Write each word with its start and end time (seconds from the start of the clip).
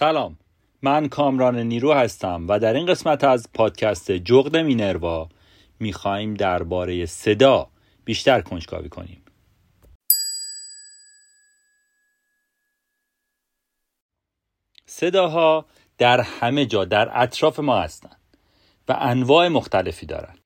سلام. 0.00 0.38
من 0.82 1.08
کامران 1.08 1.58
نیرو 1.58 1.92
هستم 1.92 2.44
و 2.48 2.58
در 2.58 2.74
این 2.74 2.86
قسمت 2.86 3.24
از 3.24 3.52
پادکست 3.54 4.12
جغد 4.12 4.56
مینروا 4.56 5.28
می‌خواهیم 5.80 6.34
درباره 6.34 7.06
صدا 7.06 7.68
بیشتر 8.04 8.40
کنجکاوی 8.40 8.88
کنیم. 8.88 9.22
صداها 14.86 15.66
در 15.98 16.20
همه 16.20 16.66
جا 16.66 16.84
در 16.84 17.10
اطراف 17.12 17.60
ما 17.60 17.78
هستند 17.78 18.20
و 18.88 18.96
انواع 19.00 19.48
مختلفی 19.48 20.06
دارند. 20.06 20.38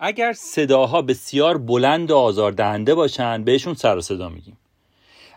اگر 0.00 0.32
صداها 0.32 1.02
بسیار 1.02 1.58
بلند 1.58 2.10
و 2.10 2.16
آزاردهنده 2.16 2.94
باشند 2.94 3.44
بهشون 3.44 3.74
سر 3.74 3.96
و 3.96 4.00
صدا 4.00 4.28
میگیم. 4.28 4.56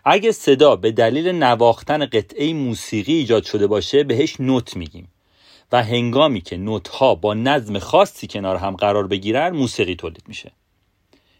اگه 0.04 0.32
صدا 0.32 0.76
به 0.76 0.92
دلیل 0.92 1.28
نواختن 1.28 2.06
قطعه 2.06 2.52
موسیقی 2.52 3.14
ایجاد 3.14 3.44
شده 3.44 3.66
باشه 3.66 4.04
بهش 4.04 4.40
نوت 4.40 4.76
میگیم. 4.76 5.08
و 5.72 5.82
هنگامی 5.82 6.40
که 6.40 6.56
نوت 6.56 6.88
ها 6.88 7.14
با 7.14 7.34
نظم 7.34 7.78
خاصی 7.78 8.26
کنار 8.26 8.56
هم 8.56 8.76
قرار 8.76 9.06
بگیرن 9.06 9.56
موسیقی 9.56 9.94
تولید 9.94 10.24
میشه. 10.28 10.52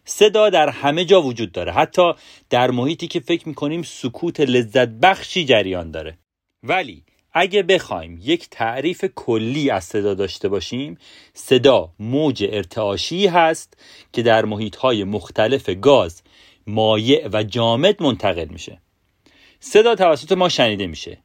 صدا 0.05 0.51
در 0.51 0.69
همه 0.69 1.05
جا 1.05 1.23
وجود 1.23 1.53
داره. 1.53 1.73
حتی 1.73 2.13
در 2.51 2.71
محیطی 2.71 3.09
که 3.09 3.21
فکر 3.21 3.49
می‌کنیم 3.49 3.83
سکوت 3.83 4.41
لذت 4.41 4.89
بخشی 4.89 5.45
جریان 5.45 5.91
داره. 5.91 6.19
ولی 6.63 7.05
اگه 7.33 7.63
بخوایم 7.63 8.21
یک 8.23 8.49
تعریف 8.51 9.05
کلی 9.15 9.71
از 9.71 9.85
صدا 9.85 10.15
داشته 10.15 10.49
باشیم 10.49 10.99
صدا 11.35 11.93
موج 11.99 12.45
ارتعاشی 12.51 13.27
هست 13.27 13.77
که 14.13 14.23
در 14.23 14.45
محیطهای 14.45 15.05
مختلف 15.05 15.71
گاز 15.71 16.23
مایع 16.67 17.29
و 17.33 17.43
جامد 17.43 18.03
منتقل 18.03 18.49
میشه. 18.49 18.81
صدا 19.61 19.95
توسط 19.95 20.33
ما 20.33 20.49
شنیده 20.49 20.87
میشه. 20.87 21.19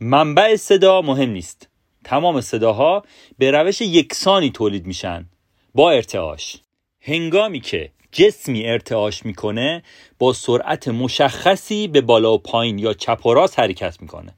منبع 0.00 0.56
صدا 0.56 1.02
مهم 1.02 1.30
نیست. 1.30 1.68
تمام 2.04 2.40
صداها 2.40 3.04
به 3.38 3.50
روش 3.50 3.80
یکسانی 3.80 4.50
تولید 4.50 4.86
میشن. 4.86 5.26
با 5.74 5.90
ارتعاش. 5.90 6.56
هنگامی 7.00 7.60
که 7.60 7.90
جسمی 8.12 8.66
ارتعاش 8.66 9.26
می‌کنه 9.26 9.82
با 10.18 10.32
سرعت 10.32 10.88
مشخصی 10.88 11.88
به 11.88 12.00
بالا 12.00 12.34
و 12.34 12.38
پایین 12.38 12.78
یا 12.78 12.94
چپ 12.94 13.26
و 13.26 13.34
راست 13.34 13.58
حرکت 13.58 14.02
می‌کنه. 14.02 14.34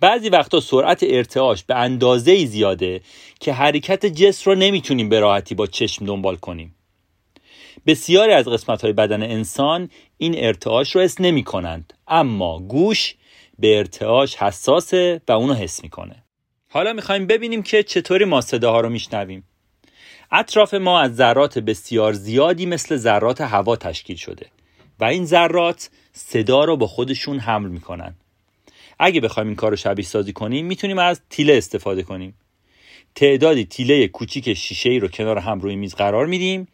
بعضی 0.00 0.28
وقتا 0.28 0.60
سرعت 0.60 1.02
ارتعاش 1.02 1.64
به 1.64 1.74
اندازه 1.74 2.46
زیاده 2.46 3.00
که 3.40 3.52
حرکت 3.52 4.06
جسم 4.06 4.50
رو 4.50 4.56
نمی‌تونیم 4.56 5.08
به 5.08 5.20
راحتی 5.20 5.54
با 5.54 5.66
چشم 5.66 6.06
دنبال 6.06 6.36
کنیم. 6.36 6.74
بسیاری 7.86 8.32
از 8.32 8.48
قسمت 8.48 8.82
های 8.82 8.92
بدن 8.92 9.22
انسان 9.22 9.90
این 10.18 10.34
ارتعاش 10.36 10.96
رو 10.96 11.00
حس 11.00 11.20
نمی 11.20 11.44
کنند 11.44 11.92
اما 12.08 12.58
گوش 12.58 13.14
به 13.58 13.78
ارتعاش 13.78 14.36
حساسه 14.36 15.20
و 15.28 15.32
اونو 15.32 15.54
حس 15.54 15.82
می‌کنه. 15.82 16.24
حالا 16.70 16.92
می‌خوایم 16.92 17.26
ببینیم 17.26 17.62
که 17.62 17.82
چطوری 17.82 18.24
ما 18.24 18.40
صداها 18.40 18.80
رو 18.80 18.88
میشنویم. 18.88 19.44
اطراف 20.30 20.74
ما 20.74 21.00
از 21.00 21.16
ذرات 21.16 21.58
بسیار 21.58 22.12
زیادی 22.12 22.66
مثل 22.66 22.96
ذرات 22.96 23.40
هوا 23.40 23.76
تشکیل 23.76 24.16
شده 24.16 24.46
و 25.00 25.04
این 25.04 25.24
ذرات 25.24 25.90
صدا 26.12 26.64
رو 26.64 26.76
با 26.76 26.86
خودشون 26.86 27.38
حمل 27.38 27.68
می‌کنن. 27.68 28.14
اگه 28.98 29.20
بخوایم 29.20 29.46
این 29.46 29.56
کار 29.56 29.70
رو 29.70 29.76
شبیه 29.76 30.04
سازی 30.04 30.32
کنیم 30.32 30.66
می‌تونیم 30.66 30.98
از 30.98 31.20
تیله 31.30 31.56
استفاده 31.56 32.02
کنیم. 32.02 32.34
تعدادی 33.14 33.64
تیله 33.64 34.08
کوچیک 34.08 34.54
شیشه 34.54 34.90
ای 34.90 34.98
رو 34.98 35.08
کنار 35.08 35.38
هم 35.38 35.60
روی 35.60 35.76
میز 35.76 35.94
قرار 35.94 36.26
میدیم. 36.26 36.68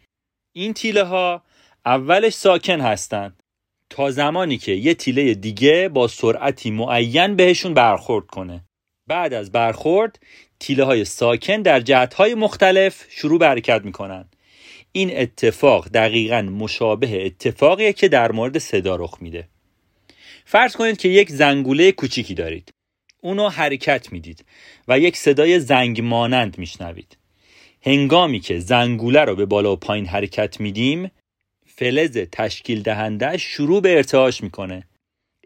این 0.53 0.73
تیله 0.73 1.03
ها 1.03 1.43
اولش 1.85 2.33
ساکن 2.33 2.81
هستند. 2.81 3.43
تا 3.89 4.11
زمانی 4.11 4.57
که 4.57 4.71
یه 4.71 4.93
تیله 4.93 5.33
دیگه 5.33 5.89
با 5.89 6.07
سرعتی 6.07 6.71
معین 6.71 7.35
بهشون 7.35 7.73
برخورد 7.73 8.27
کنه. 8.27 8.65
بعد 9.07 9.33
از 9.33 9.51
برخورد 9.51 10.19
تیله 10.59 10.83
های 10.83 11.05
ساکن 11.05 11.61
در 11.61 11.79
جهت 11.79 12.13
های 12.13 12.35
مختلف 12.35 13.05
شروع 13.09 13.39
به 13.39 13.47
حرکت 13.47 13.81
می‌کنن. 13.85 14.29
این 14.91 15.17
اتفاق 15.17 15.87
دقیقا 15.87 16.41
مشابه 16.41 17.25
اتفاقیه 17.25 17.93
که 17.93 18.07
در 18.07 18.31
مورد 18.31 18.57
صدا 18.57 18.95
رخ 18.95 19.17
میده. 19.21 19.47
فرض 20.45 20.75
کنید 20.75 20.97
که 20.97 21.09
یک 21.09 21.29
زنگوله 21.31 21.91
کوچیکی 21.91 22.33
دارید. 22.33 22.69
اونو 23.21 23.49
حرکت 23.49 24.11
می‌دید 24.11 24.45
و 24.87 24.99
یک 24.99 25.17
صدای 25.17 25.59
زنگ 25.59 26.01
مانند 26.01 26.57
میشنوید. 26.57 27.17
هنگامی 27.81 28.39
که 28.39 28.59
زنگوله 28.59 29.21
رو 29.21 29.35
به 29.35 29.45
بالا 29.45 29.73
و 29.73 29.75
پایین 29.75 30.05
حرکت 30.05 30.59
میدیم 30.59 31.11
فلز 31.67 32.17
تشکیل 32.17 32.81
دهنده 32.81 33.37
شروع 33.37 33.81
به 33.81 33.95
ارتعاش 33.95 34.43
می‌کنه. 34.43 34.83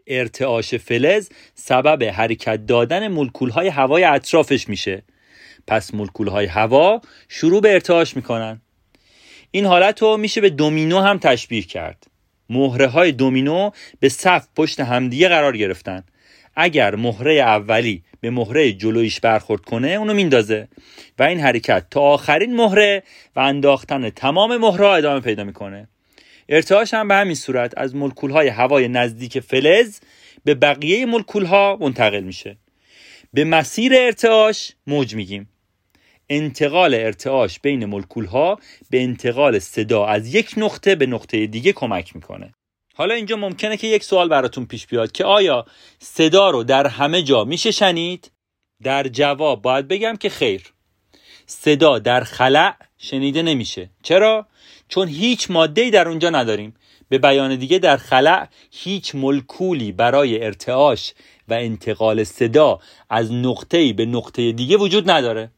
ارتعاش 0.06 0.74
فلز 0.74 1.28
سبب 1.54 2.04
حرکت 2.04 2.66
دادن 2.66 3.08
مولکول 3.08 3.50
های 3.50 3.68
هوای 3.68 4.04
اطرافش 4.04 4.68
میشه. 4.68 5.02
پس 5.66 5.94
مولکول 5.94 6.28
های 6.28 6.46
هوا 6.46 7.00
شروع 7.28 7.60
به 7.60 7.72
ارتعاش 7.72 8.16
می‌کنن. 8.16 8.60
این 9.50 9.66
حالت 9.66 10.02
رو 10.02 10.16
میشه 10.16 10.40
به 10.40 10.50
دومینو 10.50 11.00
هم 11.00 11.18
تشبیه 11.18 11.62
کرد. 11.62 12.06
مهره 12.50 12.86
های 12.86 13.12
دومینو 13.12 13.70
به 14.00 14.08
صف 14.08 14.46
پشت 14.56 14.80
همدیگه 14.80 15.28
قرار 15.28 15.56
گرفتن. 15.56 16.04
اگر 16.56 16.94
مهره 16.94 17.32
اولی 17.32 18.02
به 18.24 18.30
مهره 18.30 18.72
جلویش 18.72 19.20
برخورد 19.20 19.62
کنه 19.62 19.88
اونو 19.88 20.14
میندازه. 20.14 20.68
و 21.18 21.22
این 21.22 21.40
حرکت 21.40 21.86
تا 21.90 22.00
آخرین 22.00 22.56
مهره 22.56 23.02
و 23.36 23.40
انداختن 23.40 24.10
تمام 24.10 24.56
مهره 24.56 24.86
ادامه 24.86 25.20
پیدا 25.20 25.44
می‌کنه. 25.44 25.88
ارتعاش 26.48 26.94
هم 26.94 27.08
به 27.08 27.14
همین 27.14 27.34
صورت 27.34 27.72
از 27.76 27.94
مولکول 27.94 28.30
های 28.30 28.48
هوای 28.48 28.88
نزدیک 28.88 29.40
فلز 29.40 30.00
به 30.44 30.54
بقیه 30.54 31.06
مولکول 31.06 31.44
ها 31.44 31.78
منتقل 31.80 32.20
میشه. 32.20 32.56
به 33.32 33.44
مسیر 33.44 33.92
ارتعاش 33.94 34.72
موج 34.86 35.14
میگیم. 35.14 35.48
انتقال 36.28 36.94
ارتعاش 36.94 37.60
بین 37.60 37.84
مولکول 37.84 38.24
ها 38.24 38.58
به 38.90 39.02
انتقال 39.02 39.58
صدا 39.58 40.06
از 40.06 40.34
یک 40.34 40.54
نقطه 40.56 40.94
به 40.94 41.06
نقطه 41.06 41.46
دیگه 41.46 41.72
کمک 41.72 42.16
می‌کنه. 42.16 42.54
حالا 42.96 43.14
اینجا 43.14 43.36
ممکنه 43.36 43.76
که 43.76 43.86
یک 43.86 44.04
سوال 44.04 44.28
براتون 44.28 44.66
پیش 44.66 44.86
بیاد 44.86 45.12
که 45.12 45.24
آیا 45.24 45.66
صدا 45.98 46.50
رو 46.50 46.64
در 46.64 46.86
همه 46.86 47.22
جا 47.22 47.44
میشه 47.44 47.70
شنید؟ 47.70 48.30
در 48.82 49.08
جواب 49.08 49.62
باید 49.62 49.88
بگم 49.88 50.16
که 50.16 50.28
خیر. 50.28 50.72
صدا 51.46 51.98
در 51.98 52.20
خلع 52.20 52.74
شنیده 52.98 53.42
نمیشه. 53.42 53.90
چرا؟ 54.02 54.46
چون 54.88 55.08
هیچ 55.08 55.50
ماده 55.50 55.90
در 55.90 56.08
اونجا 56.08 56.30
نداریم. 56.30 56.74
به 57.08 57.18
بیان 57.18 57.56
دیگه 57.56 57.78
در 57.78 57.96
خلع 57.96 58.48
هیچ 58.70 59.14
ملکولی 59.14 59.92
برای 59.92 60.44
ارتعاش 60.44 61.14
و 61.48 61.54
انتقال 61.54 62.24
صدا 62.24 62.78
از 63.10 63.32
نقطه‌ای 63.32 63.92
به 63.92 64.06
نقطه 64.06 64.52
دیگه 64.52 64.76
وجود 64.76 65.10
نداره. 65.10 65.50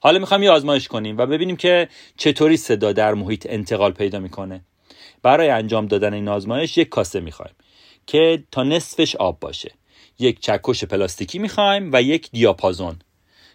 حالا 0.00 0.18
می‌خوام 0.18 0.42
یه 0.42 0.50
آزمایش 0.50 0.88
کنیم 0.88 1.18
و 1.18 1.26
ببینیم 1.26 1.56
که 1.56 1.88
چطوری 2.16 2.56
صدا 2.56 2.92
در 2.92 3.14
محیط 3.14 3.46
انتقال 3.50 3.92
پیدا 3.92 4.18
می‌کنه. 4.18 4.60
برای 5.26 5.48
انجام 5.48 5.86
دادن 5.86 6.14
این 6.14 6.28
آزمایش 6.28 6.78
یک 6.78 6.88
کاسه 6.88 7.20
می‌خوایم 7.20 7.54
که 8.06 8.44
تا 8.50 8.62
نصفش 8.62 9.16
آب 9.16 9.40
باشه. 9.40 9.72
یک 10.18 10.40
چکش 10.40 10.84
پلاستیکی 10.84 11.38
می‌خوایم 11.38 11.90
و 11.92 12.02
یک 12.02 12.30
دیاپازون. 12.30 12.98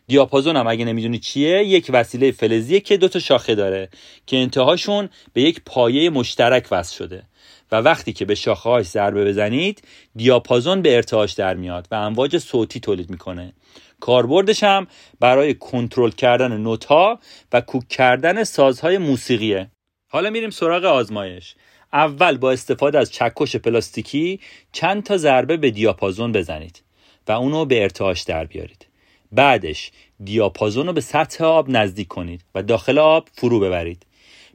دیاپازون 0.08 0.56
هم 0.56 0.68
اگه 0.68 0.86
نمی‌دونی 0.86 1.20
چیه 1.20 1.64
یک 1.64 1.88
وسیله 1.94 2.32
فلزیه 2.32 2.80
که 2.80 2.98
دو 2.98 3.08
تا 3.08 3.20
شاخه 3.20 3.56
داره 3.56 3.90
که 4.26 4.38
انتهاشون 4.38 5.10
به 5.34 5.42
یک 5.42 5.62
پایه 5.66 6.10
مشترک 6.10 6.68
وصل 6.72 6.96
شده. 6.96 7.24
و 7.72 7.76
وقتی 7.76 8.14
که 8.14 8.26
به 8.26 8.36
شاخه 8.36 8.82
ضربه 8.82 9.26
بزنید 9.26 9.82
دیاپازون 10.16 10.82
به 10.82 10.96
ارتعاش 10.96 11.32
در 11.34 11.54
میاد 11.54 11.88
و 11.92 11.96
امواج 11.96 12.38
صوتی 12.38 12.80
تولید 12.80 13.10
می‌کنه. 13.10 13.54
کاربردش 14.00 14.64
هم 14.64 14.88
برای 15.20 15.54
کنترل 15.54 16.12
کردن 16.12 16.58
نوتا 16.58 17.20
و 17.54 17.62
کوک 17.62 17.88
کردن 17.88 18.44
سازهای 18.44 18.98
موسیقیه. 18.98 19.72
حالا 20.14 20.30
میریم 20.30 20.50
سراغ 20.50 20.86
آزمایش. 20.86 21.56
اول 21.94 22.38
با 22.38 22.52
استفاده 22.52 23.00
از 23.00 23.12
چکش 23.12 23.56
پلاستیکی 23.56 24.40
چند 24.72 25.04
تا 25.04 25.18
ضربه 25.18 25.58
به 25.58 25.72
دیاپازون 25.72 26.32
بزنید 26.32 26.82
و 27.28 27.32
اونو 27.32 27.66
به 27.66 27.82
ارتعاش 27.82 28.22
در 28.22 28.46
بیارید. 28.46 28.86
بعدش 29.32 29.92
دیاپازون 30.24 30.88
رو 30.88 30.94
به 30.94 31.02
سطح 31.02 31.44
آب 31.44 31.70
نزدیک 31.70 32.08
کنید 32.08 32.42
و 32.56 32.64
داخل 32.64 32.98
آب 32.98 33.28
فرو 33.34 33.60
ببرید. 33.60 34.06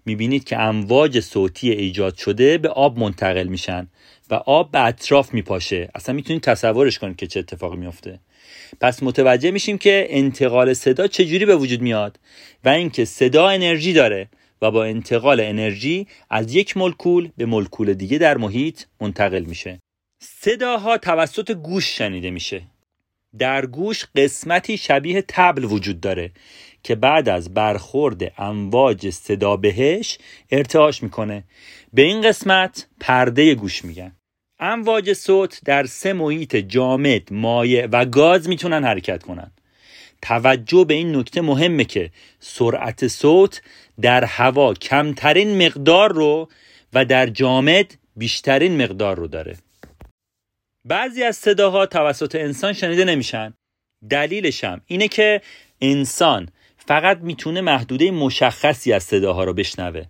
می‌بینید 0.06 0.44
که 0.44 0.58
امواج 0.58 1.20
صوتی 1.20 1.70
ایجاد 1.70 2.16
شده 2.16 2.58
به 2.58 2.68
آب 2.68 2.98
منتقل 2.98 3.46
میشن 3.46 3.88
و 4.30 4.34
آب 4.34 4.70
به 4.70 4.84
اطراف 4.84 5.34
میپاشه. 5.34 5.88
اصلا 5.94 6.14
می‌تونید 6.14 6.42
تصورش 6.42 6.98
کنید 6.98 7.16
که 7.16 7.26
چه 7.26 7.40
اتفاقی 7.40 7.76
میفته 7.76 8.20
پس 8.80 9.02
متوجه 9.02 9.50
میشیم 9.50 9.78
که 9.78 10.06
انتقال 10.10 10.72
صدا 10.72 11.06
چجوری 11.06 11.46
به 11.46 11.56
وجود 11.56 11.80
میاد 11.82 12.18
و 12.64 12.68
اینکه 12.68 13.04
صدا 13.04 13.48
انرژی 13.48 13.92
داره. 13.92 14.28
و 14.62 14.70
با 14.70 14.84
انتقال 14.84 15.40
انرژی 15.40 16.06
از 16.30 16.54
یک 16.54 16.76
مولکول 16.76 17.30
به 17.36 17.46
مولکول 17.46 17.94
دیگه 17.94 18.18
در 18.18 18.36
محیط 18.36 18.82
منتقل 19.00 19.44
میشه. 19.44 19.80
صداها 20.22 20.98
توسط 20.98 21.50
گوش 21.50 21.98
شنیده 21.98 22.30
میشه. 22.30 22.62
در 23.38 23.66
گوش 23.66 24.04
قسمتی 24.16 24.76
شبیه 24.76 25.24
تبل 25.28 25.64
وجود 25.64 26.00
داره 26.00 26.30
که 26.82 26.94
بعد 26.94 27.28
از 27.28 27.54
برخورد 27.54 28.32
امواج 28.38 29.10
صدا 29.10 29.56
بهش 29.56 30.18
ارتعاش 30.50 31.02
می‌کنه. 31.02 31.44
به 31.92 32.02
این 32.02 32.22
قسمت 32.22 32.88
پرده 33.00 33.54
گوش 33.54 33.84
میگن. 33.84 34.12
امواج 34.58 35.12
صوت 35.12 35.60
در 35.64 35.86
سه 35.86 36.12
محیط 36.12 36.56
جامد، 36.56 37.32
مایع 37.32 37.86
و 37.92 38.04
گاز 38.04 38.48
می‌تونن 38.48 38.84
حرکت 38.84 39.22
کنن. 39.22 39.50
توجه 40.22 40.84
به 40.84 40.94
این 40.94 41.16
نکته 41.16 41.40
مهمه 41.40 41.84
که 41.84 42.10
سرعت 42.40 43.08
صوت 43.08 43.62
در 44.00 44.24
هوا 44.24 44.74
کمترین 44.74 45.66
مقدار 45.66 46.12
رو 46.12 46.48
و 46.92 47.04
در 47.04 47.26
جامد 47.26 47.94
بیشترین 48.16 48.82
مقدار 48.82 49.16
رو 49.16 49.26
داره. 49.26 49.56
بعضی 50.84 51.22
از 51.22 51.36
صداها 51.36 51.86
توسط 51.86 52.34
انسان 52.34 52.72
شنیده 52.72 53.04
نمیشن. 53.04 53.54
دلیلش 54.10 54.64
هم 54.64 54.80
اینه 54.86 55.08
که 55.08 55.40
انسان 55.80 56.48
فقط 56.76 57.18
می‌تونه 57.18 57.60
محدوده 57.60 58.10
مشخصی 58.10 58.92
از 58.92 59.02
صداها 59.02 59.44
رو 59.44 59.52
بشنوه. 59.52 60.04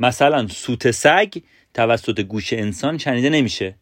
مثلا 0.00 0.46
سوت 0.46 0.90
سگ 0.90 1.34
توسط 1.74 2.20
گوش 2.20 2.52
انسان 2.52 2.98
شنیده 2.98 3.30
نمیشه. 3.30 3.74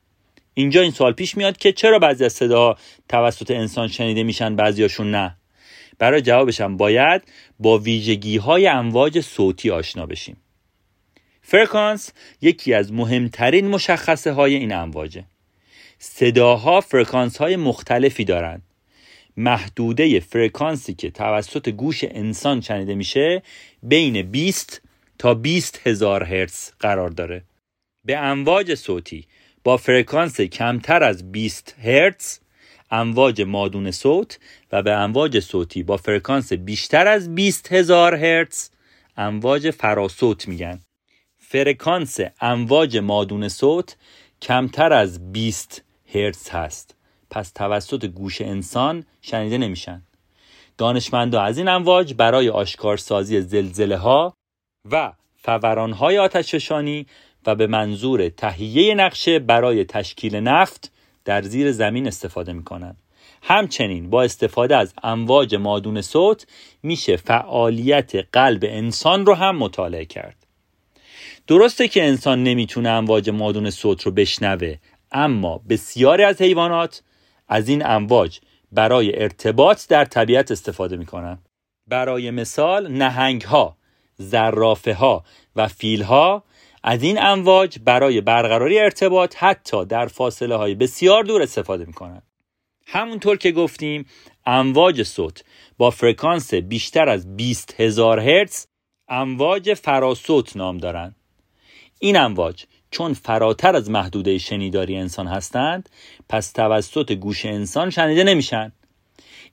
اینجا 0.54 0.80
این 0.80 0.90
سوال 0.90 1.12
پیش 1.12 1.36
میاد 1.36 1.56
که 1.56 1.72
چرا 1.72 1.98
بعضی 1.98 2.24
از 2.24 2.32
صداها 2.32 2.76
توسط 3.08 3.50
انسان 3.50 3.88
شنیده 3.88 4.22
میشن 4.22 4.56
بعضیاشون 4.56 5.10
نه 5.10 5.36
برای 5.98 6.20
جوابشم 6.20 6.76
باید 6.76 7.22
با 7.58 7.78
ویژگی 7.78 8.36
های 8.36 8.66
امواج 8.66 9.20
صوتی 9.20 9.70
آشنا 9.70 10.06
بشیم. 10.06 10.36
فرکانس 11.42 12.12
یکی 12.40 12.74
از 12.74 12.92
مهمترین 12.92 13.68
مشخصه 13.68 14.32
های 14.32 14.54
این 14.54 14.74
امواجه. 14.74 15.24
صداها 15.98 16.80
فرکانس 16.80 17.36
های 17.36 17.56
مختلفی 17.56 18.24
دارند. 18.24 18.62
محدوده 19.36 20.20
فرکانسی 20.20 20.94
که 20.94 21.10
توسط 21.10 21.68
گوش 21.68 22.04
انسان 22.04 22.60
شنیده 22.60 22.94
میشه 22.94 23.42
بین 23.82 24.22
20 24.22 24.82
تا 25.18 25.34
20 25.34 25.80
هزار 25.86 26.24
هرتز 26.24 26.70
قرار 26.80 27.10
داره. 27.10 27.42
به 28.04 28.16
امواج 28.16 28.74
صوتی 28.74 29.26
با 29.64 29.76
فرکانس 29.76 30.40
کمتر 30.40 31.02
از 31.02 31.32
20 31.32 31.76
هرتز 31.84 32.38
امواج 32.90 33.42
مادون 33.42 33.90
صوت 33.90 34.38
و 34.72 34.82
به 34.82 34.92
امواج 34.92 35.40
صوتی 35.40 35.82
با 35.82 35.96
فرکانس 35.96 36.52
بیشتر 36.52 37.06
از 37.06 37.34
20 37.34 37.72
هزار 37.72 38.14
هرتز 38.14 38.70
امواج 39.16 39.70
فراسوت 39.70 40.48
میگن. 40.48 40.80
فرکانس 41.38 42.18
امواج 42.40 42.96
مادون 42.96 43.48
صوت 43.48 43.96
کمتر 44.42 44.92
از 44.92 45.32
20 45.32 45.84
هرتز 46.14 46.48
هست. 46.48 46.94
پس 47.30 47.50
توسط 47.50 48.04
گوش 48.04 48.40
انسان 48.40 49.04
شنیده 49.22 49.58
نمیشن. 49.58 50.02
دانشمندا 50.78 51.42
از 51.42 51.58
این 51.58 51.68
امواج 51.68 52.14
برای 52.14 52.48
آشکارسازی 52.48 53.40
زلزله 53.40 53.96
ها 53.96 54.34
و 54.90 55.12
فوران 55.36 55.92
های 55.92 56.18
آتشفشانی 56.18 57.06
و 57.46 57.54
به 57.54 57.66
منظور 57.66 58.28
تهیه 58.28 58.94
نقشه 58.94 59.38
برای 59.38 59.84
تشکیل 59.84 60.36
نفت 60.36 60.92
در 61.26 61.42
زیر 61.42 61.72
زمین 61.72 62.06
استفاده 62.06 62.52
می 62.52 62.64
کنند. 62.64 62.96
همچنین 63.42 64.10
با 64.10 64.22
استفاده 64.22 64.76
از 64.76 64.94
امواج 65.02 65.54
مادون 65.54 66.00
صوت 66.00 66.46
میشه 66.82 67.16
فعالیت 67.16 68.12
قلب 68.32 68.64
انسان 68.64 69.26
رو 69.26 69.34
هم 69.34 69.56
مطالعه 69.56 70.04
کرد. 70.04 70.46
درسته 71.46 71.88
که 71.88 72.04
انسان 72.04 72.42
نمی‌تونه 72.42 72.88
امواج 72.88 73.30
مادون 73.30 73.70
صوت 73.70 74.02
رو 74.02 74.12
بشنوه 74.12 74.76
اما 75.12 75.60
بسیاری 75.68 76.22
از 76.22 76.42
حیوانات 76.42 77.02
از 77.48 77.68
این 77.68 77.86
امواج 77.86 78.40
برای 78.72 79.22
ارتباط 79.22 79.88
در 79.88 80.04
طبیعت 80.04 80.50
استفاده 80.50 80.96
می‌کنن. 80.96 81.38
برای 81.86 82.30
مثال 82.30 82.92
نهنگ 82.92 83.42
ها، 83.42 83.76
زرافه 84.16 84.94
ها 84.94 85.24
و 85.56 85.68
فیل 85.68 86.02
ها 86.02 86.44
از 86.88 87.02
این 87.02 87.18
امواج 87.22 87.78
برای 87.84 88.20
برقراری 88.20 88.78
ارتباط 88.78 89.36
حتی 89.38 89.84
در 89.84 90.06
فاصله 90.06 90.56
های 90.56 90.74
بسیار 90.74 91.24
دور 91.24 91.42
استفاده 91.42 91.84
می 91.84 91.92
کنند. 91.92 92.22
همونطور 92.86 93.36
که 93.36 93.52
گفتیم 93.52 94.06
امواج 94.46 95.02
صوت 95.02 95.44
با 95.78 95.90
فرکانس 95.90 96.54
بیشتر 96.54 97.08
از 97.08 97.36
20 97.36 97.80
هزار 97.80 98.20
هرتز 98.20 98.66
امواج 99.08 99.74
فراسوت 99.74 100.56
نام 100.56 100.78
دارند. 100.78 101.16
این 101.98 102.16
امواج 102.16 102.64
چون 102.90 103.12
فراتر 103.12 103.76
از 103.76 103.90
محدوده 103.90 104.38
شنیداری 104.38 104.96
انسان 104.96 105.26
هستند 105.26 105.88
پس 106.28 106.52
توسط 106.52 107.12
گوش 107.12 107.46
انسان 107.46 107.90
شنیده 107.90 108.24
نمیشن 108.24 108.72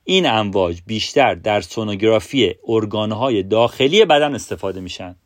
این 0.04 0.26
امواج 0.26 0.80
بیشتر 0.86 1.34
در 1.34 1.60
سونوگرافی 1.60 2.54
ارگانهای 2.68 3.42
داخلی 3.42 4.04
بدن 4.04 4.34
استفاده 4.34 4.80
میشن 4.80 5.16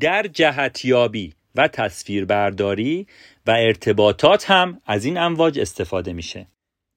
در 0.00 0.26
جهتیابی 0.26 1.34
و 1.54 1.68
تصویربرداری 1.68 3.06
و 3.46 3.50
ارتباطات 3.50 4.50
هم 4.50 4.80
از 4.86 5.04
این 5.04 5.18
امواج 5.18 5.58
استفاده 5.58 6.12
میشه. 6.12 6.46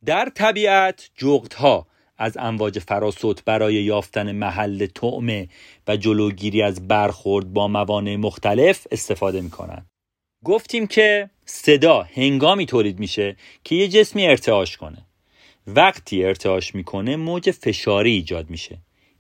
در 0.06 0.32
طبیعت 0.36 1.10
ها 1.58 1.88
از 2.18 2.38
امواج 2.38 2.80
فراسوت 2.80 3.44
برای 3.44 3.74
یافتن 3.74 4.32
محل 4.32 4.86
طعمه 4.86 5.48
و 5.88 5.98
جلوگیری 5.98 6.62
از 6.62 6.88
برخورد 6.88 7.54
با 7.54 7.68
موانع 7.68 8.16
مختلف 8.16 8.88
استفاده 8.92 9.42
می‌کنن. 9.42 9.86
گفتیم 10.46 10.88
که 10.88 11.30
صدا 11.46 12.02
هنگامی 12.02 12.66
تولید 12.66 13.00
میشه 13.00 13.36
که 13.64 13.76
یه 13.76 13.88
جسمی 13.88 14.28
ارتعاش 14.28 14.78
کنه. 14.78 14.98
وقتی 15.68 16.26
ارتعاش 16.26 16.76
می‌کنه 16.76 17.16
موج 17.16 17.52
فشاری 17.52 18.12
ایجاد 18.12 18.50
میشه. 18.50 18.78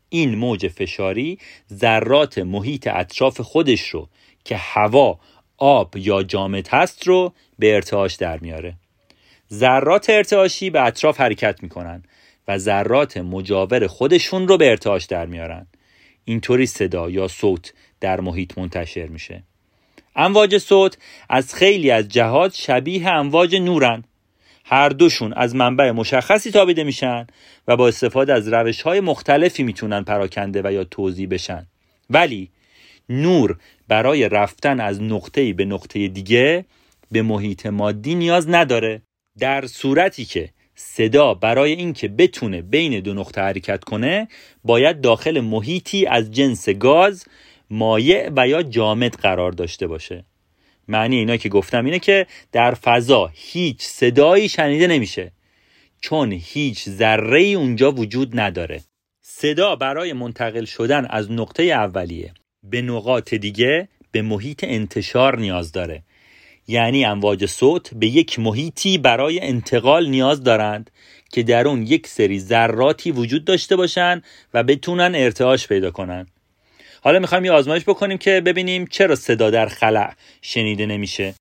این 0.09 0.35
موج 0.35 0.67
فشاری 0.67 1.39
ذرات 1.73 2.37
محیط 2.37 2.87
اطراف 2.87 3.41
خودش 3.41 3.89
رو 3.89 4.09
که 4.43 4.57
هوا 4.57 5.19
آب 5.57 5.97
یا 5.97 6.23
جامد 6.23 6.67
هست 6.67 7.07
رو 7.07 7.33
به 7.59 7.75
ارتعاش 7.75 8.15
در 8.15 8.37
میاره. 8.37 8.73
ذرات 9.53 10.09
ارتعاشی 10.09 10.69
به 10.69 10.81
اطراف 10.81 11.19
حرکت 11.21 11.63
می‌کنن 11.63 12.03
و 12.47 12.57
ذرات 12.57 13.17
مجاور 13.17 13.87
خودشون 13.87 14.47
رو 14.47 14.57
به 14.57 14.69
ارتعاش 14.69 15.05
در 15.05 15.25
میارن. 15.25 15.67
اینطوری 16.25 16.65
صدا 16.65 17.09
یا 17.09 17.27
صوت 17.27 17.73
در 17.99 18.19
محیط 18.19 18.57
منتشر 18.57 19.07
میشه. 19.07 19.43
امواج 20.15 20.57
صوت 20.57 20.97
از 21.29 21.55
خیلی 21.55 21.91
از 21.91 22.09
جهات 22.09 22.55
شبیه 22.55 23.09
امواج 23.09 23.55
نورن. 23.55 24.03
هر 24.65 24.89
دوشون 24.89 25.33
از 25.33 25.55
منبع 25.55 25.91
مشخصی 25.91 26.51
تابیده 26.51 26.83
میشن 26.83 27.27
و 27.67 27.75
با 27.75 27.87
استفاده 27.87 28.33
از 28.33 28.47
روش 28.47 28.81
های 28.81 28.99
مختلفی 28.99 29.63
می‌تونن 29.63 30.03
پراکنده 30.03 30.61
و 30.63 30.73
یا 30.73 30.83
توضیح 30.83 31.27
بشن. 31.27 31.67
ولی 32.09 32.49
نور 33.09 33.57
برای 33.87 34.29
رفتن 34.29 34.79
از 34.79 35.01
نقطه 35.01 35.53
به 35.53 35.65
نقطه 35.65 36.07
دیگه 36.07 36.65
به 37.11 37.21
محیط 37.21 37.65
مادی 37.65 38.15
نیاز 38.15 38.49
نداره. 38.49 39.01
در 39.39 39.67
صورتی 39.67 40.25
که 40.25 40.49
صدا 40.75 41.33
برای 41.33 41.71
اینکه 41.71 42.07
بتونه 42.07 42.61
بین 42.61 42.99
دو 42.99 43.13
نقطه 43.13 43.41
حرکت 43.41 43.83
کنه 43.83 44.27
باید 44.63 45.01
داخل 45.01 45.39
محیطی 45.39 46.05
از 46.05 46.31
جنس 46.31 46.69
گاز 46.69 47.25
مایع 47.69 48.29
و 48.35 48.47
یا 48.47 48.63
جامد 48.63 49.15
قرار 49.15 49.51
داشته 49.51 49.87
باشه. 49.87 50.25
معنی 50.87 51.15
اینا 51.15 51.37
که 51.37 51.49
گفتم 51.49 51.85
اینه 51.85 51.99
که 51.99 52.27
در 52.51 52.73
فضا 52.73 53.31
هیچ 53.33 53.81
صدایی 53.81 54.49
شنیده 54.49 54.87
نمیشه 54.87 55.31
چون 56.01 56.31
هیچ 56.31 56.89
ذره 56.89 57.41
اونجا 57.41 57.91
وجود 57.91 58.39
نداره. 58.39 58.81
صدا 59.21 59.75
برای 59.75 60.13
منتقل 60.13 60.65
شدن 60.65 61.05
از 61.05 61.31
نقطه 61.31 61.63
اولیه 61.63 62.33
به 62.63 62.81
نقاط 62.81 63.33
دیگه 63.33 63.87
به 64.11 64.21
محیط 64.21 64.63
انتشار 64.63 65.39
نیاز 65.39 65.71
داره. 65.71 66.03
یعنی 66.67 67.05
امواج 67.05 67.45
صوت 67.45 67.93
به 67.93 68.07
یک 68.07 68.39
محیطی 68.39 68.97
برای 68.97 69.39
انتقال 69.39 70.09
نیاز 70.09 70.43
دارند 70.43 70.91
که 71.31 71.43
در 71.43 71.67
اون 71.67 71.87
یک 71.87 72.07
سری 72.07 72.39
ذراتی 72.39 73.11
وجود 73.11 73.45
داشته 73.45 73.75
باشن 73.75 74.21
و 74.53 74.63
بتونن 74.63 75.15
ارتعاش 75.15 75.67
پیدا 75.67 75.91
کنن. 75.91 76.27
حالا 77.01 77.19
می‌خوایم 77.19 77.45
یه 77.45 77.51
آزمایش 77.51 77.83
بکنیم 77.83 78.17
که 78.17 78.41
ببینیم 78.41 78.85
چرا 78.85 79.15
صدا 79.15 79.49
در 79.49 79.67
خلع 79.67 80.13
شنیده 80.41 80.85
نمیشه. 80.85 81.33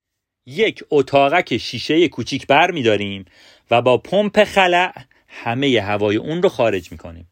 یک 0.46 0.84
اتاقک 0.90 1.56
شیشه 1.56 2.08
کوچیک 2.08 2.46
بر 2.46 2.70
میداریم 2.70 3.24
و 3.70 3.82
با 3.82 3.98
پمپ 3.98 4.44
خلع 4.44 4.92
همه 5.28 5.80
هوای 5.80 6.16
اون 6.16 6.42
رو 6.42 6.48
خارج 6.48 6.92
می‌کنیم. 6.92 7.28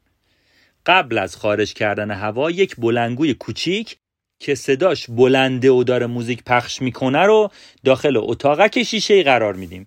قبل 0.87 1.19
از 1.19 1.37
خارج 1.37 1.75
کردن 1.75 2.11
هوا 2.11 2.50
یک 2.50 2.76
بلنگوی 2.76 3.35
کوچیک 3.35 3.97
که 4.38 4.55
صداش 4.55 5.07
بلنده 5.11 5.71
و 5.71 5.85
داره 5.85 6.07
موزیک 6.07 6.45
پخش 6.45 6.83
می‌کنه 6.83 7.23
رو 7.23 7.50
داخل 7.85 8.17
اتاقک 8.17 8.83
شیشه 8.83 9.23
قرار 9.23 9.55
میدیم. 9.55 9.87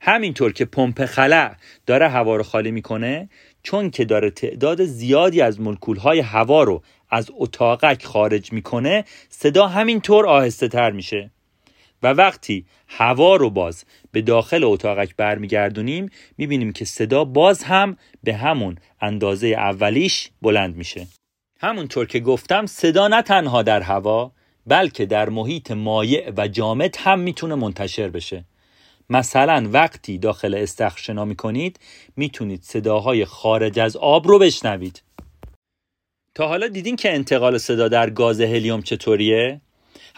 همینطور 0.00 0.52
که 0.52 0.64
پمپ 0.64 1.04
خلع 1.04 1.54
داره 1.86 2.08
هوا 2.08 2.36
رو 2.36 2.42
خالی 2.42 2.70
می‌کنه 2.70 3.28
چون 3.62 3.90
که 3.90 4.04
داره 4.04 4.30
تعداد 4.30 4.84
زیادی 4.84 5.40
از 5.40 5.58
های 6.02 6.18
هوا 6.18 6.62
رو 6.62 6.82
از 7.10 7.30
اتاقک 7.38 8.04
خارج 8.04 8.52
می‌کنه 8.52 9.04
صدا 9.28 9.66
همینطور 9.66 10.26
آهسته 10.26 10.68
تر 10.68 10.90
میشه. 10.90 11.30
و 12.02 12.12
وقتی 12.12 12.66
هوا 12.88 13.36
رو 13.36 13.50
باز 13.50 13.84
به 14.12 14.22
داخل 14.22 14.64
اتاقک 14.64 15.16
برمیگردونیم 15.16 16.10
می‌بینیم 16.38 16.72
که 16.72 16.84
صدا 16.84 17.24
باز 17.24 17.62
هم 17.62 17.96
به 18.24 18.34
همون 18.34 18.76
اندازه 19.00 19.46
اولیش 19.46 20.30
بلند 20.42 20.76
میشه. 20.76 21.06
همونطور 21.60 22.06
که 22.06 22.20
گفتم 22.20 22.66
صدا 22.66 23.08
نه 23.08 23.22
تنها 23.22 23.62
در 23.62 23.82
هوا 23.82 24.32
بلکه 24.66 25.06
در 25.06 25.28
محیط 25.28 25.70
مایع 25.70 26.32
و 26.36 26.48
جامد 26.48 26.96
هم 26.98 27.20
می‌تونه 27.20 27.54
منتشر 27.54 28.08
بشه. 28.08 28.44
مثلا 29.10 29.68
وقتی 29.72 30.18
داخل 30.18 30.54
استخر 30.54 30.98
شنا 31.00 31.24
می‌کنید 31.24 31.80
می‌تونید 32.16 32.62
صداهای 32.62 33.24
خارج 33.24 33.78
از 33.78 33.96
آب 33.96 34.28
رو 34.28 34.38
بشنوید. 34.38 35.02
تا 36.34 36.48
حالا 36.48 36.68
دیدین 36.68 36.96
که 36.96 37.14
انتقال 37.14 37.58
صدا 37.58 37.88
در 37.88 38.10
گاز 38.10 38.40
هلیوم 38.40 38.82
چطوریه؟ 38.82 39.60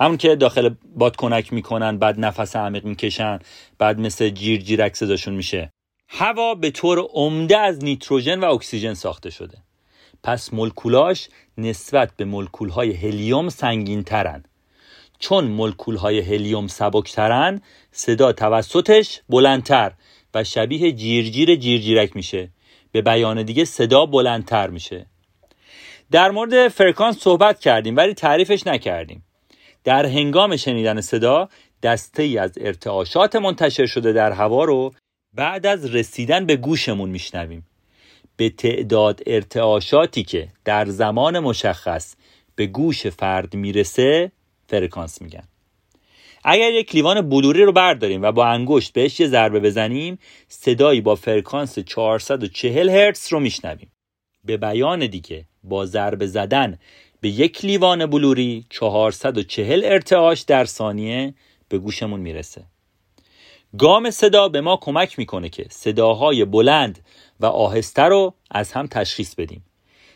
همون 0.01 0.17
که 0.17 0.37
داخل 0.37 0.71
بادکنک 0.97 1.53
می‌کنن 1.53 1.99
بعد 1.99 2.21
نفس 2.21 2.57
عمیق 2.57 2.85
می‌کشن 2.85 3.39
بعد 3.79 4.01
مثل 4.01 4.29
جیر 4.29 4.61
جیرک 4.61 4.97
صداشون 4.97 5.35
میشه. 5.35 5.73
هوا 6.09 6.55
به 6.55 6.71
طور 6.71 6.99
عمده 6.99 7.59
از 7.59 7.85
نیتروژن 7.85 8.41
و 8.41 8.45
اکسیژن 8.45 8.95
ساخته 8.95 9.31
شده. 9.31 9.59
پس 10.23 10.55
مولکولاش 10.55 11.29
نسبت 11.59 12.11
به 12.17 12.25
مولکولهای 12.25 12.93
هلیوم 12.93 13.49
سنگین 13.49 14.05
ترن 14.05 14.45
چون 15.19 15.45
مولکولهای 15.45 16.21
هلیوم 16.21 16.67
سبکترن 16.67 17.61
صدا 17.93 18.33
توسطش 18.33 19.21
بلندتر 19.29 19.93
و 20.35 20.45
شبیه 20.45 20.93
جیرجیر 20.93 21.57
جیرجیرک 21.57 22.17
میشه. 22.17 22.51
به 22.93 23.03
بیان 23.03 23.43
دیگه 23.43 23.65
صدا 23.65 24.07
بلندتر 24.07 24.71
میشه. 24.71 25.07
در 26.11 26.31
مورد 26.31 26.69
فرکانس 26.69 27.19
صحبت 27.19 27.61
کردیم 27.61 27.97
ولی 27.97 28.15
تعریفش 28.15 28.67
نکردیم. 28.67 29.25
در 29.85 30.07
هنگام 30.07 30.57
شنیدن 30.57 31.01
صدا 31.01 31.49
دسته 31.83 32.23
ای 32.23 32.39
از 32.39 32.53
ارتعاشات 32.61 33.37
منتشر 33.37 33.87
شده 33.87 34.13
در 34.13 34.33
هوا 34.33 34.65
رو 34.65 34.93
بعد 35.35 35.67
از 35.67 35.95
رسیدن 35.95 36.47
به 36.47 36.57
گوشمون 36.57 37.11
میشنویم. 37.11 37.67
به 38.37 38.51
تعداد 38.51 39.21
ارتعاشاتی 39.27 40.23
که 40.23 40.49
در 40.65 40.87
زمان 40.87 41.39
مشخص 41.39 42.15
به 42.55 42.67
گوش 42.67 43.07
فرد 43.07 43.55
می‌رسه 43.55 44.33
فرکانس 44.69 45.23
میگن. 45.23 45.45
اگر 46.45 46.73
یک 46.73 46.95
لیوان 46.95 47.29
بلوری 47.29 47.65
رو 47.65 47.73
برداریم 47.73 48.23
و 48.23 48.33
با 48.33 48.47
انگشت 48.47 48.93
بهش 48.93 49.21
یه 49.21 49.27
ضربه 49.27 49.61
بزنیم 49.61 50.19
صدایی 50.49 51.01
با 51.01 51.15
فرکانس 51.15 51.79
440 51.79 52.91
هرتز 52.91 53.33
رو 53.33 53.41
میشنویم. 53.41 53.93
به 54.45 54.57
بیان 54.57 55.07
دیگه 55.07 55.45
با 55.65 55.87
ضربه 55.87 56.27
زدن 56.27 56.79
به 57.21 57.29
یک 57.29 57.65
لیوان 57.65 58.07
بلوری 58.07 58.67
440 58.71 59.85
ارتعاش 59.85 60.41
در 60.41 60.65
ثانیه 60.65 61.35
به 61.69 61.79
گوشمون 61.79 62.21
می‌رسه. 62.21 62.65
گام 63.79 64.11
صدا 64.11 64.49
به 64.49 64.61
ما 64.61 64.77
کمک 64.77 65.19
می‌کنه 65.19 65.49
که 65.49 65.67
صداهای 65.71 66.45
بلند 66.45 66.99
و 67.41 67.47
آهسته 67.47 68.03
رو 68.03 68.35
از 68.51 68.73
هم 68.73 68.87
تشخیص 68.87 69.35
بدیم. 69.35 69.65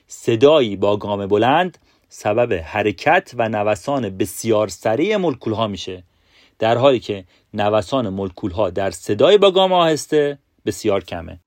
صدایی 0.07 0.77
با 0.77 0.97
گام 0.97 1.27
بلند 1.27 1.79
سبب 2.09 2.53
حرکت 2.53 3.33
و 3.35 3.49
نوسان 3.49 4.17
بسیار 4.17 4.69
سریع 4.69 5.17
مولکول 5.17 5.53
ها 5.53 5.67
میشه. 5.67 6.03
در 6.59 6.77
حالی 6.77 7.01
که 7.01 7.25
نوسان 7.55 8.09
مولکول 8.09 8.51
ها 8.51 8.71
در 8.71 8.91
صدای 8.91 9.39
با 9.39 9.51
گام 9.51 9.73
آهسته 9.73 10.39
بسیار 10.67 11.05
کمه. 11.05 11.41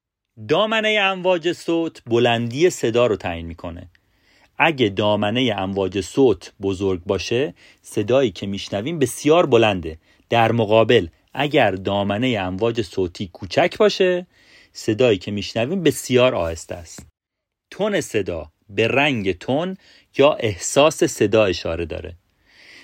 دامنه 0.47 0.99
امواج 1.01 1.53
صوت 1.53 2.01
بلندی 2.05 2.69
صدا 2.69 3.07
رو 3.07 3.15
تعیین 3.15 3.45
می‌کنه. 3.45 3.89
اگه 4.57 4.89
دامنه 4.89 5.55
امواج 5.57 6.01
صوت 6.01 6.53
بزرگ 6.61 7.01
باشه 7.05 7.53
صدایی 7.81 8.31
که 8.31 8.47
میشنویم 8.47 8.99
بسیار 8.99 9.45
بلنده. 9.45 9.97
در 10.29 10.51
مقابل 10.51 11.07
اگر 11.33 11.71
دامنه 11.71 12.37
امواج 12.39 12.81
صوتی 12.81 13.29
کوچک 13.33 13.77
باشه 13.77 14.27
صدایی 14.73 15.17
که 15.17 15.31
میشنویم 15.31 15.83
بسیار 15.83 16.35
آهسته 16.35 16.75
است. 16.75 17.05
تون 17.71 18.01
صدا 18.01 18.51
به 18.69 18.87
رنگ 18.87 19.37
تون 19.37 19.77
یا 20.17 20.33
احساس 20.33 21.03
صدا 21.03 21.45
اشاره 21.45 21.85
داره. 21.85 22.15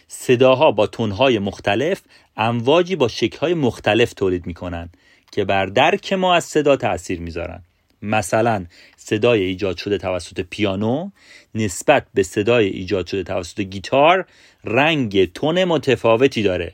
صداها 0.08 0.72
با 0.72 0.88
تونهای 0.88 1.40
مختلف 1.40 2.02
امواجی 2.38 2.96
با 2.96 3.08
شکلهای 3.08 3.54
مختلف 3.54 4.14
تولید 4.14 4.48
می‌کنن 4.48 4.90
که 5.32 5.46
بر 5.46 5.66
درک 5.66 6.14
ما 6.14 6.36
از 6.36 6.44
صدا 6.44 6.76
تاثیر 6.76 7.20
می‌ذارن. 7.20 7.64
مثلا 8.04 8.66
صدای 8.98 9.44
ایجاد 9.44 9.78
شده 9.78 9.98
توسط 9.98 10.42
پیانو 10.42 11.10
نسبت 11.56 12.08
به 12.14 12.24
صدای 12.24 12.68
ایجاد 12.68 13.08
شده 13.08 13.24
توسط 13.24 13.62
گیتار 13.62 14.26
رنگ 14.64 15.34
تون 15.34 15.64
متفاوتی 15.64 16.44
داره 16.44 16.74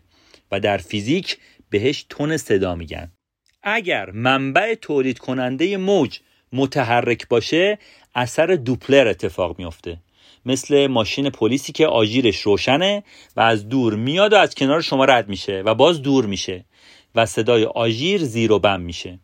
و 0.51 0.59
در 0.59 0.77
فیزیک 0.77 1.37
بهش 1.69 2.05
تون 2.09 2.37
صدا 2.37 2.75
میگن. 2.75 3.11
اگر 3.63 4.11
منبع 4.11 4.75
تولید 4.75 5.19
کننده 5.19 5.77
موج 5.77 6.19
متحرک 6.53 7.27
باشه 7.27 7.79
اثر 8.15 8.47
دوپلر 8.47 9.07
اتفاق 9.07 9.59
میافته. 9.59 9.97
مثل 10.45 10.87
ماشین 10.87 11.29
پلیسی 11.29 11.71
که 11.71 11.87
آژیرش 11.87 12.41
روشنه 12.41 13.03
و 13.35 13.41
از 13.41 13.69
دور 13.69 13.95
میاد 13.95 14.33
و 14.33 14.35
از 14.35 14.55
کنار 14.55 14.81
شما 14.81 15.05
رد 15.05 15.29
میشه 15.29 15.61
و 15.61 15.75
باز 15.75 16.01
دور 16.01 16.25
میشه 16.25 16.65
و 17.15 17.25
صدای 17.25 17.65
آژیر 17.65 18.23
زیر 18.23 18.51
و 18.51 18.59
بم 18.59 18.81
میشه. 18.81 19.19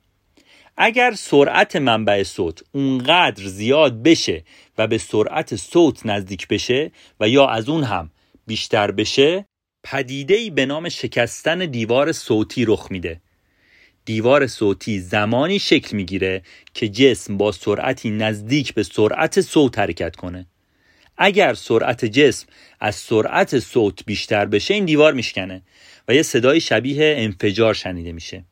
اگر 0.78 1.14
سرعت 1.18 1.76
منبع 1.76 2.24
صوت 2.24 2.64
اونقدر 2.72 3.44
زیاد 3.44 4.04
بشه 4.04 4.44
و 4.78 4.88
به 4.88 4.98
سرعت 4.98 5.56
صوت 5.56 6.06
نزدیک 6.06 6.48
بشه 6.48 6.92
و 7.20 7.30
یا 7.30 7.48
از 7.48 7.70
اون 7.70 7.84
هم 7.84 8.12
بیشتر 8.48 8.92
بشه 8.92 9.46
پدیده 9.84 10.50
به 10.50 10.66
نام 10.66 10.90
شکستن 10.90 11.66
دیوار 11.66 12.12
صوتی 12.12 12.66
رخ 12.66 12.88
میده. 12.92 13.22
دیوار 14.06 14.48
صوتی 14.48 15.00
زمانی 15.00 15.60
شکل 15.60 15.98
می‌گیره 15.98 16.42
که 16.74 16.90
جسم 16.90 17.38
با 17.38 17.52
سرعتی 17.52 18.10
نزدیک 18.10 18.74
به 18.74 18.84
سرعت 18.84 19.42
صوت 19.42 19.80
حرکت 19.80 20.16
کنه. 20.16 20.46
اگر 21.18 21.54
سرعت 21.54 22.06
جسم 22.06 22.48
از 22.80 22.96
سرعت 22.96 23.60
صوت 23.60 24.06
بیشتر 24.06 24.46
بشه 24.46 24.74
این 24.74 24.86
دیوار 24.86 25.14
میشکنه 25.14 25.62
و 26.08 26.16
یه 26.16 26.22
صدای 26.22 26.62
شبیه 26.62 27.16
انفجار 27.18 27.74
شنیده 27.74 28.12
میشه. 28.12 28.46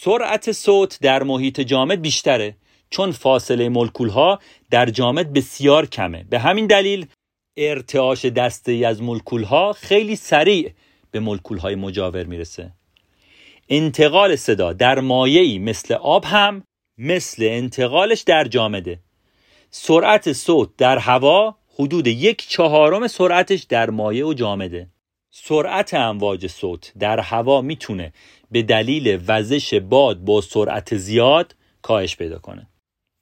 سرعت 0.00 0.52
صوت 0.52 0.98
در 1.02 1.22
محیط 1.22 1.60
جامد 1.60 2.02
بیشتره 2.02 2.56
چون 2.90 3.12
فاصله 3.12 3.68
مولکول 3.68 4.08
ها 4.08 4.38
در 4.70 4.90
جامد 4.90 5.32
بسیار 5.32 5.86
کمه. 5.86 6.24
به 6.30 6.38
همین 6.38 6.66
دلیل 6.66 7.06
ارتعاش 7.56 8.24
دسته 8.24 8.72
ای 8.72 8.84
از 8.84 9.02
مولکول 9.02 9.42
ها 9.42 9.72
خیلی 9.72 10.16
سریع 10.16 10.72
به 11.10 11.20
مولکول 11.20 11.58
های 11.58 11.74
مجاور 11.74 12.24
می‌رسه. 12.24 12.72
انتقال 13.68 14.36
صدا 14.36 14.72
در 14.72 15.00
مایعی 15.00 15.58
مثل 15.58 15.94
آب 15.94 16.24
هم 16.24 16.62
مثل 16.98 17.42
انتقالش 17.42 18.20
در 18.20 18.44
جامده. 18.44 18.98
سرعت 19.70 20.32
صوت 20.32 20.68
در 20.78 20.98
هوا 20.98 21.56
حدود 21.78 22.06
یک 22.06 22.48
چهارم 22.48 23.06
سرعتش 23.06 23.62
در 23.62 23.90
مایع 23.90 24.26
و 24.26 24.34
جامده. 24.34 24.88
سرعت 25.36 25.94
امواج 25.94 26.46
صوت 26.46 26.92
در 26.98 27.20
هوا 27.20 27.60
می‌تونه 27.60 28.12
به 28.54 28.62
دلیل 28.62 29.18
وزش 29.26 29.74
باد 29.74 30.18
با 30.18 30.40
سرعت 30.40 30.96
زیاد 30.96 31.54
کاهش 31.82 32.16
پیدا 32.16 32.38
کنه. 32.38 32.66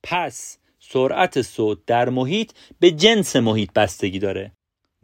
پس 0.02 0.58
سرعت 0.78 1.42
صوت 1.42 1.78
در 1.86 2.08
محیط 2.08 2.52
به 2.80 2.90
جنس 2.90 3.36
محیط 3.36 3.72
بستگی 3.72 4.18
داره. 4.18 4.52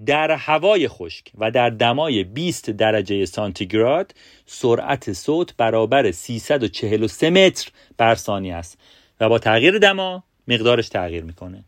در 0.06 0.30
هوای 0.30 0.88
خشک 0.88 1.32
و 1.38 1.50
در 1.50 1.70
دمای 1.70 2.25
20 2.25 2.70
درجه 2.70 3.25
سانتیگراد 3.25 4.14
سرعت 4.47 5.12
صوت 5.12 5.56
برابر 5.56 6.11
343 6.11 7.30
متر 7.30 7.70
بر 7.97 8.14
ثانیه 8.14 8.54
است 8.54 8.78
و 9.20 9.28
با 9.28 9.38
تغییر 9.38 9.78
دما 9.78 10.25
مقدارش 10.49 10.88
تغییر 10.88 11.25
می‌کنه. 11.25 11.64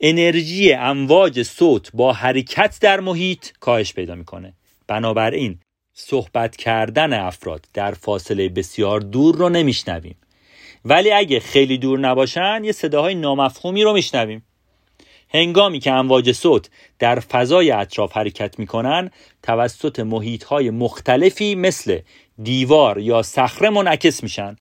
انرژی 0.00 0.72
امواج 0.72 1.42
صوت 1.42 1.90
با 1.94 2.12
حرکت 2.12 2.78
در 2.80 3.00
محیط 3.00 3.46
کاهش 3.60 3.92
پیدا 3.94 4.14
می‌کنه. 4.14 4.54
بنابراین 4.86 5.58
صحبت 5.94 6.56
کردن 6.56 7.12
افراد 7.12 7.66
در 7.74 7.92
فاصله 7.92 8.48
بسیار 8.48 9.00
دور 9.00 9.36
رو 9.36 9.48
نمیشنویم. 9.48 10.16
ولی 10.84 11.12
اگه 11.12 11.40
خیلی 11.40 11.78
دور 11.78 11.98
نباشن 11.98 12.64
یه 12.64 12.72
صداهای 12.72 13.14
نامفهومی 13.14 13.82
رو 13.82 13.92
میشنویم. 13.92 14.46
هنگامی 15.28 15.80
که 15.80 15.92
امواج 15.92 16.32
صوت 16.32 16.70
در 16.98 17.20
فضای 17.20 17.70
اطراف 17.70 18.16
حرکت 18.16 18.58
می‌کنن 18.58 19.10
توسط 19.42 20.00
محیط 20.00 20.44
های 20.44 20.70
مختلفی 20.70 21.54
مثل 21.54 21.98
دیوار 22.42 22.98
یا 22.98 23.22
صخره 23.22 23.70
منعکس 23.70 24.22
میشن 24.22 24.56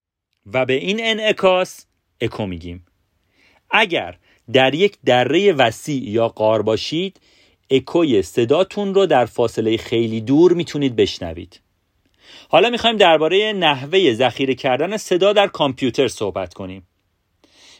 و 0.53 0.65
به 0.65 0.73
این 0.73 0.97
انعکاس 1.01 1.85
اکو 2.21 2.45
میگیم. 2.45 2.85
اگر 3.69 4.17
در 4.53 4.73
یک 4.73 4.97
دره 5.05 5.53
وسیع 5.53 6.09
یا 6.09 6.27
قار 6.27 6.61
باشید 6.61 7.19
اکوی 7.71 8.21
صداتون 8.21 8.93
رو 8.93 9.05
در 9.05 9.25
فاصله 9.25 9.77
خیلی 9.77 10.21
دور 10.21 10.53
می‌تونید 10.53 10.95
بشنوید. 10.95 11.59
حالا 12.49 12.69
می‌خوایم 12.69 12.97
درباره 12.97 13.53
نحوه 13.53 14.13
ذخیره 14.13 14.55
کردن 14.55 14.97
صدا 14.97 15.33
در 15.33 15.47
کامپیوتر 15.47 16.07
صحبت 16.07 16.53
کنیم. 16.53 16.87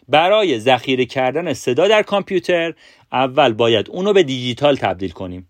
برای 0.10 0.60
ذخیره 0.60 1.06
کردن 1.06 1.54
صدا 1.54 1.88
در 1.88 2.04
کامپیوتر 2.04 2.74
اول 3.12 3.54
باید 3.54 3.90
اونو 3.90 4.14
به 4.14 4.24
دیجیتال 4.24 4.76
تبدیل 4.76 5.12
کنیم. 5.12 5.50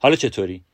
حالا 0.00 0.16
چطوری؟ 0.16 0.64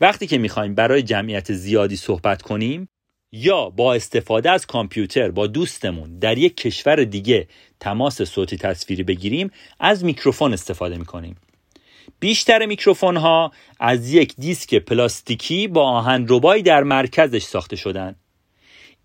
وقتی 0.00 0.26
که 0.26 0.38
می‌خوایم 0.38 0.74
برای 0.74 1.02
جمعیت 1.02 1.52
زیادی 1.52 1.96
صحبت 1.96 2.42
کنیم 2.42 2.88
یا 3.32 3.70
با 3.70 3.94
استفاده 3.94 4.50
از 4.50 4.66
کامپیوتر 4.66 5.30
با 5.30 5.46
دوستمون 5.46 6.18
در 6.18 6.38
یک 6.38 6.56
کشور 6.56 7.04
دیگه 7.04 7.48
تماس 7.80 8.22
صوتی 8.22 8.56
تصویری 8.56 9.02
بگیریم 9.02 9.50
از 9.80 10.04
میکروفون 10.04 10.52
استفاده 10.52 10.96
می‌کنیم. 10.98 11.36
بیشتر 12.20 12.66
میکروفون 12.66 13.16
ها 13.16 13.52
از 13.80 14.12
یک 14.12 14.34
دیسک 14.36 14.74
پلاستیکی 14.74 15.68
با 15.68 15.90
آهن 15.90 16.26
ربایی 16.28 16.62
در 16.62 16.82
مرکزش 16.82 17.42
ساخته 17.42 17.76
شدن. 17.76 18.16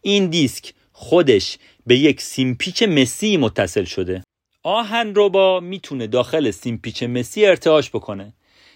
این 0.01 0.27
دیسک 0.27 0.73
خودش 0.91 1.57
به 1.87 1.97
یک 1.97 2.21
سیمپیچ 2.21 2.83
مسی 2.83 3.37
متصل 3.37 3.83
شده. 3.83 4.23
آهن 4.63 5.13
ربا 5.15 5.59
می‌تونه 5.59 6.07
داخل 6.07 6.51
سیمپیچ 6.51 7.03
مسی 7.03 7.45
ارتعاش 7.45 7.89
بکنه. 7.89 8.33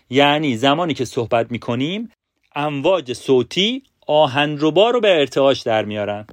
یعنی 0.09 0.57
زمانی 0.57 0.93
که 0.93 1.05
صحبت 1.05 1.51
می‌کنیم 1.51 2.11
امواج 2.55 3.13
صوتی 3.13 3.83
آهن 4.07 4.57
ربا 4.59 4.89
رو 4.89 5.01
به 5.01 5.19
ارتعاش 5.19 5.61
در 5.61 5.85
میارن. 5.85 6.27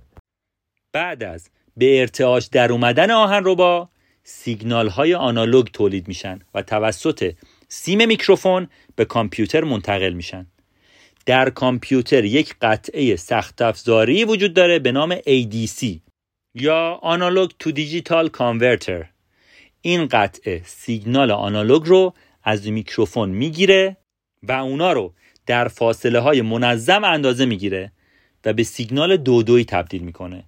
بعد 0.92 1.22
از 1.22 1.50
به 1.76 2.00
ارتعاش 2.00 2.46
در 2.46 2.72
اومدن 2.72 3.11
آهن 3.11 3.42
ربا 3.44 3.88
سیگنال 4.25 4.88
های 4.88 5.14
آنالوگ 5.14 5.66
تولید 5.66 6.08
میشن 6.08 6.40
و 6.54 6.62
توسط 6.62 7.34
سیم 7.75 8.09
میکروفون 8.09 8.69
به 8.97 9.05
کامپیوتر 9.05 9.64
منتقل 9.64 10.12
میشن. 10.12 10.47
در 11.26 11.50
کامپیوتر 11.50 12.25
یک 12.25 12.55
قطعه 12.62 13.17
سخت 13.17 13.62
افزاری 13.62 14.25
وجود 14.25 14.55
داره 14.55 14.79
به 14.79 14.93
نام 14.93 15.17
ADC 15.17 15.99
یا 16.55 16.99
آنالوگ 17.02 17.50
تو 17.59 17.73
دیجیتال 17.73 18.29
کانورتر 18.29 19.11
این 19.83 20.07
قطعه 20.07 20.62
سیگنال 20.64 21.31
آنالوگ 21.31 21.83
رو 21.87 22.14
از 22.43 22.69
میکروفون 22.69 23.31
می‌گیره 23.31 23.97
و 24.43 24.52
اونا 24.52 24.93
رو 24.93 25.14
در 25.47 25.69
فاصله 25.69 26.19
های 26.19 26.43
منظم 26.43 27.05
اندازه 27.05 27.45
می‌گیره 27.45 27.93
و 28.45 28.52
به 28.52 28.62
سیگنال 28.62 29.17
دودویی 29.17 29.64
تبدیل 29.64 30.02
می‌کنه. 30.02 30.45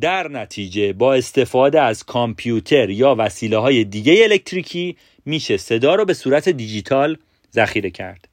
در 0.00 0.28
نتیجه 0.28 0.92
با 0.92 1.14
استفاده 1.14 1.80
از 1.80 2.04
کامپیوتر 2.04 2.90
یا 2.90 3.14
وسیله 3.18 3.56
های 3.56 3.84
دیگه 3.84 4.22
الکتریکی 4.22 4.96
میشه 5.24 5.56
صدا 5.56 5.94
رو 5.94 6.04
به 6.04 6.14
صورت 6.14 6.48
دیجیتال 6.48 7.16
ذخیره 7.54 7.90
کرد 7.90 8.28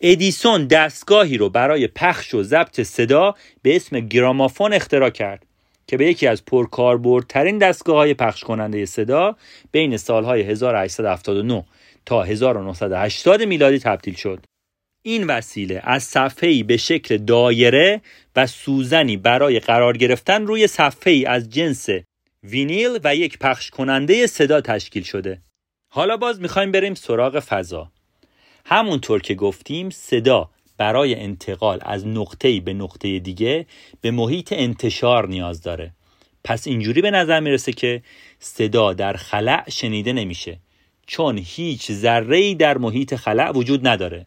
ادیسون 0.00 0.66
دستگاهی 0.66 1.38
رو 1.38 1.48
برای 1.48 1.86
پخش 1.86 2.34
و 2.34 2.42
ضبط 2.42 2.80
صدا 2.80 3.34
به 3.62 3.76
اسم 3.76 4.00
گرامافون 4.00 4.72
اختراع 4.72 5.10
کرد 5.10 5.46
که 5.86 5.96
به 5.96 6.06
یکی 6.06 6.26
از 6.26 6.44
پرکاربردترین 6.44 7.58
دستگاه 7.58 7.96
های 7.96 8.14
پخش 8.14 8.44
کننده 8.44 8.86
صدا 8.86 9.36
بین 9.72 9.96
سالهای 9.96 10.42
1879 10.42 11.64
تا 12.06 12.22
1980 12.22 13.42
میلادی 13.42 13.78
تبدیل 13.78 14.14
شد. 14.14 14.44
این 15.02 15.26
وسیله 15.26 15.80
از 15.84 16.02
صفحه‌ای 16.02 16.62
به 16.62 16.76
شکل 16.76 17.16
دایره 17.16 18.00
و 18.36 18.46
سوزنی 18.46 19.16
برای 19.16 19.60
قرار 19.60 19.96
گرفتن 19.96 20.46
روی 20.46 20.66
صفحه‌ای 20.66 21.24
از 21.24 21.50
جنس 21.50 21.88
وینیل 22.44 22.98
و 23.04 23.16
یک 23.16 23.38
پخش 23.38 23.70
کننده 23.70 24.26
صدا 24.26 24.60
تشکیل 24.60 25.02
شده. 25.02 25.38
حالا 25.94 26.16
باز 26.16 26.40
می‌خوایم 26.40 26.72
بریم 26.72 26.94
سراغ 26.94 27.40
فضا. 27.40 27.88
همونطور 28.66 29.20
که 29.22 29.34
گفتیم 29.34 29.90
صدا 29.90 30.48
برای 30.76 31.14
انتقال 31.14 31.78
از 31.82 32.06
نقطه‌ای 32.06 32.60
به 32.60 32.72
نقطه 32.72 33.18
دیگه 33.18 33.66
به 34.00 34.10
محیط 34.10 34.52
انتشار 34.52 35.28
نیاز 35.28 35.62
داره. 35.62 35.92
پس 36.44 36.66
اینجوری 36.66 37.02
به 37.02 37.10
نظر 37.10 37.40
می‌رسه 37.40 37.72
که 37.72 38.02
صدا 38.38 38.92
در 38.92 39.12
خلع 39.12 39.70
شنیده 39.70 40.12
نمیشه 40.12 40.58
چون 41.06 41.38
هیچ 41.44 41.92
ذره 41.92 42.54
در 42.54 42.78
محیط 42.78 43.14
خلع 43.14 43.50
وجود 43.50 43.88
نداره 43.88 44.26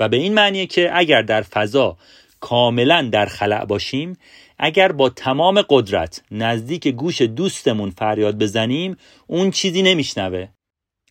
و 0.00 0.08
به 0.08 0.16
این 0.16 0.34
معنیه 0.34 0.66
که 0.66 0.90
اگر 0.92 1.22
در 1.22 1.42
فضا 1.42 1.96
کاملا 2.40 3.08
در 3.12 3.26
خلع 3.26 3.64
باشیم 3.64 4.18
اگر 4.58 4.92
با 4.92 5.08
تمام 5.08 5.62
قدرت 5.68 6.22
نزدیک 6.30 6.88
گوش 6.88 7.22
دوستمون 7.22 7.90
فریاد 7.90 8.38
بزنیم 8.38 8.96
اون 9.26 9.50
چیزی 9.50 9.82
نمیشنوه 9.82 10.48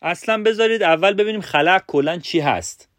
اصلا 0.01 0.43
بذارید 0.43 0.83
اول 0.83 1.13
ببینیم 1.13 1.41
خلع 1.41 1.79
کلا 1.87 2.17
چی 2.17 2.39
هست. 2.39 2.89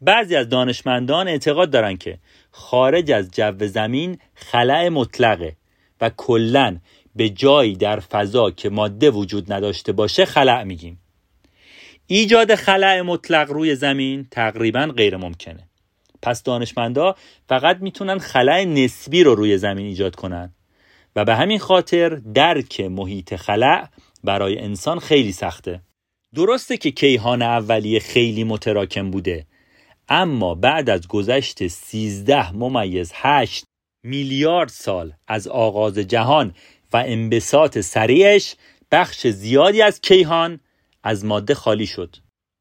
بعضی 0.00 0.36
از 0.36 0.48
دانشمندان 0.48 1.28
اعتقاد 1.28 1.70
دارن 1.70 1.96
که 1.96 2.18
خارج 2.50 3.10
از 3.10 3.30
جو 3.30 3.66
زمین 3.66 4.18
خلع 4.34 4.88
مطلقه 4.88 5.56
و 6.00 6.10
کلا 6.16 6.78
به 7.16 7.28
جایی 7.28 7.76
در 7.76 8.00
فضا 8.00 8.50
که 8.50 8.70
ماده 8.70 9.10
وجود 9.10 9.52
نداشته 9.52 9.92
باشه 9.92 10.24
خلع 10.24 10.62
میگیم. 10.62 10.98
ایجاد 12.06 12.54
خلع 12.54 13.00
مطلق 13.00 13.50
روی 13.50 13.74
زمین 13.74 14.26
تقریبا 14.30 14.92
غیر 14.96 15.16
ممکنه. 15.16 15.68
پس 16.22 16.42
دانشمندا 16.42 17.14
فقط 17.48 17.76
می‌تونن 17.80 18.18
خلع 18.18 18.64
نسبی 18.64 19.22
رو 19.24 19.34
روی 19.34 19.58
زمین 19.58 19.86
ایجاد 19.86 20.16
کنن 20.16 20.54
و 21.16 21.24
به 21.24 21.34
همین 21.34 21.58
خاطر 21.58 22.08
درک 22.08 22.80
محیط 22.80 23.36
خلع 23.36 23.88
برای 24.24 24.58
انسان 24.58 24.98
خیلی 24.98 25.32
سخته. 25.32 25.80
درسته 26.34 26.76
که 26.76 26.90
کیهان 26.90 27.42
اولیه 27.42 28.00
خیلی 28.00 28.44
متراکم 28.44 29.10
بوده 29.10 29.46
اما 30.08 30.54
بعد 30.54 30.90
از 30.90 31.08
گذشت 31.08 31.66
13 31.66 32.52
ممیز 32.52 33.12
8 33.14 33.64
میلیارد 34.04 34.68
سال 34.68 35.12
از 35.28 35.48
آغاز 35.48 35.98
جهان 35.98 36.54
و 36.92 36.96
انبساط 36.96 37.78
سریعش 37.78 38.54
بخش 38.90 39.26
زیادی 39.26 39.82
از 39.82 40.00
کیهان 40.00 40.60
از 41.02 41.24
ماده 41.24 41.54
خالی 41.54 41.86
شد. 41.86 42.16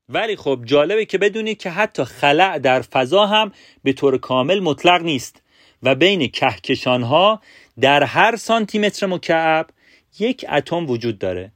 ولی 0.09 0.35
خب 0.35 0.61
جالبه 0.65 1.05
که 1.05 1.17
بدونید 1.17 1.57
که 1.57 1.69
حتی 1.69 2.03
خلع 2.03 2.59
در 2.59 2.81
فضا 2.81 3.25
هم 3.25 3.51
به 3.83 3.93
طور 3.93 4.17
کامل 4.17 4.59
مطلق 4.59 5.01
نیست 5.01 5.41
و 5.83 5.95
بین 5.95 6.27
کهکشان 6.27 7.03
ها 7.03 7.41
در 7.79 8.03
هر 8.03 8.35
سانتی 8.35 8.79
متر 8.79 9.07
مکعب 9.07 9.67
یک 10.19 10.45
اتم 10.49 10.89
وجود 10.89 11.19
داره. 11.19 11.51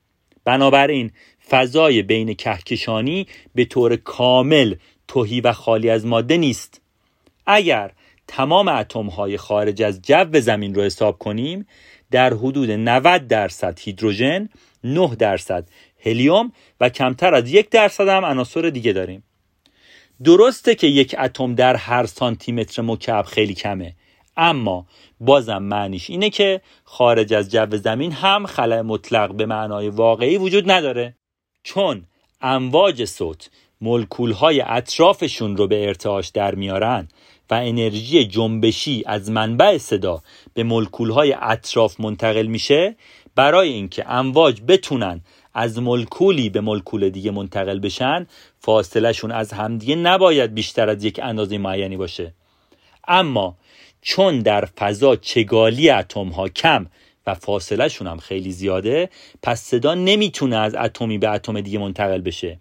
بنابراین 0.46 1.12
فضای 1.50 2.02
بین 2.02 2.34
کهکشانی 2.34 3.28
به 3.56 3.66
طور 3.66 3.96
کامل 3.96 4.76
توهی 5.08 5.42
و 5.42 5.52
خالی 5.52 5.90
از 5.90 6.06
ماده 6.06 6.38
نیست. 6.38 6.82
اگر 7.46 7.92
تمام 8.28 8.68
اتم 8.68 9.06
های 9.08 9.38
خارج 9.38 9.82
از 9.82 10.02
جو 10.02 10.40
زمین 10.40 10.76
رو 10.76 10.82
حساب 10.82 11.18
کنیم 11.18 11.68
در 12.12 12.34
حدود 12.34 12.72
90 12.72 13.28
درصد 13.28 13.80
هیدروژن 13.80 14.50
9 14.84 15.16
درصد 15.16 15.70
هلیوم 16.06 16.52
و 16.80 16.90
کمتر 16.90 17.34
از 17.34 17.52
یک 17.52 17.70
درصد 17.70 18.08
هم 18.08 18.26
عناصر 18.26 18.70
دیگه 18.70 18.94
داریم. 18.94 19.24
درسته 20.24 20.76
که 20.76 20.88
یک 20.88 21.16
اتم 21.20 21.56
در 21.56 21.76
هر 21.76 22.06
سانتی 22.06 22.52
متر 22.52 22.82
مکعب 22.82 23.26
خیلی 23.26 23.54
کمه 23.54 23.96
اما 24.38 24.86
بازم 25.20 25.64
معنیش 25.64 26.10
اینه 26.10 26.30
که 26.30 26.62
خارج 26.84 27.34
از 27.34 27.52
جو 27.52 27.78
زمین 27.78 28.12
هم 28.12 28.46
خلای 28.46 28.82
مطلق 28.82 29.36
به 29.36 29.46
معنای 29.46 29.90
واقعی 29.90 30.38
وجود 30.38 30.72
نداره. 30.72 31.16
چون 31.66 32.06
امواج 32.42 33.06
صوت 33.06 33.50
ملکول 33.82 34.32
های 34.32 34.62
اطرافشون 34.62 35.58
رو 35.58 35.68
به 35.68 35.88
ارتعاش 35.88 36.28
در 36.28 36.56
میارن 36.56 37.08
و 37.50 37.54
انرژی 37.54 38.26
جنبشی 38.26 39.04
از 39.06 39.32
منبع 39.32 39.78
صدا 39.78 40.22
به 40.54 40.64
ملکول 40.64 41.10
های 41.10 41.36
اطراف 41.42 42.00
منتقل 42.00 42.46
میشه 42.46 42.96
برای 43.36 43.70
اینکه 43.70 44.12
امواج 44.12 44.62
بتونن 44.68 45.22
از 45.54 45.80
ملکولی 45.80 46.50
به 46.50 46.62
ملکول 46.62 47.10
دیگه 47.10 47.32
منتقل 47.32 47.80
بشن 47.80 48.28
فاصلهشون 48.60 49.32
از 49.32 49.54
همدیگه 49.54 49.96
نباید 49.96 50.54
بیشتر 50.54 50.90
از 50.90 51.04
یک 51.04 51.20
اندازه 51.24 51.58
معینی 51.58 51.98
باشه. 51.98 52.34
اما 53.08 53.58
چون 54.02 54.40
در 54.40 54.66
فضا 54.66 55.16
چگالی 55.16 55.90
اتم 55.90 56.30
ها 56.30 56.50
کم 56.50 56.86
و 57.28 57.34
فاصلهشون 57.34 58.08
هم 58.08 58.18
خیلی 58.18 58.52
زیاده 58.52 59.10
پس 59.44 59.62
صدا 59.62 59.94
نمی‌تونه 59.94 60.56
از 60.56 60.76
اتمی 60.76 61.18
به 61.18 61.30
اتم 61.30 61.62
دیگه 61.62 61.80
منتقل 61.80 62.22
بشه. 62.22 62.60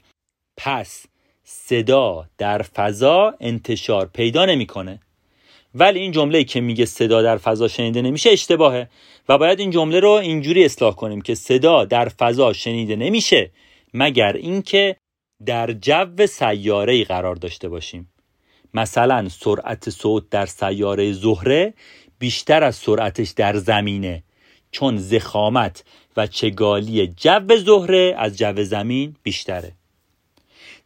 پس 0.56 1.06
صدا 1.44 2.26
در 2.38 2.62
فضا 2.62 3.34
انتشار 3.40 4.10
پیدا 4.12 4.44
نمی‌کنه. 4.44 5.00
ولی 5.74 6.00
این 6.00 6.12
جمله 6.12 6.44
که 6.44 6.60
میگه 6.60 6.84
صدا 6.84 7.22
در 7.22 7.36
فضا 7.36 7.68
شنیده 7.68 8.02
نمیشه 8.02 8.30
اشتباهه. 8.30 8.88
و 9.28 9.38
باید 9.38 9.60
این 9.60 9.70
جمله 9.70 10.00
رو 10.00 10.10
اینجوری 10.10 10.64
اصلاح 10.64 10.94
کنیم 10.94 11.20
که 11.20 11.34
صدا 11.34 11.84
در 11.84 12.08
فضا 12.08 12.52
شنیده 12.52 12.96
نمیشه 12.96 13.50
مگر 13.94 14.32
اینکه 14.32 14.96
در 15.46 15.72
جو 15.72 16.26
سیاره 16.26 17.04
قرار 17.04 17.36
داشته 17.36 17.68
باشیم. 17.68 18.12
مثلا 18.74 19.28
سرعت 19.28 19.90
صوت 19.90 20.30
در 20.30 20.46
سیاره 20.46 21.12
زهره 21.12 21.74
بیشتر 22.18 22.64
از 22.64 22.76
سرعتش 22.76 23.30
در 23.30 23.56
زمینه. 23.56 24.22
چون 24.74 24.96
زخامت 24.96 25.84
و 26.16 26.26
چگالی 26.26 27.06
جو 27.06 27.56
زهره 27.56 28.14
از 28.18 28.38
جو 28.38 28.64
زمین 28.64 29.16
بیشتره. 29.22 29.72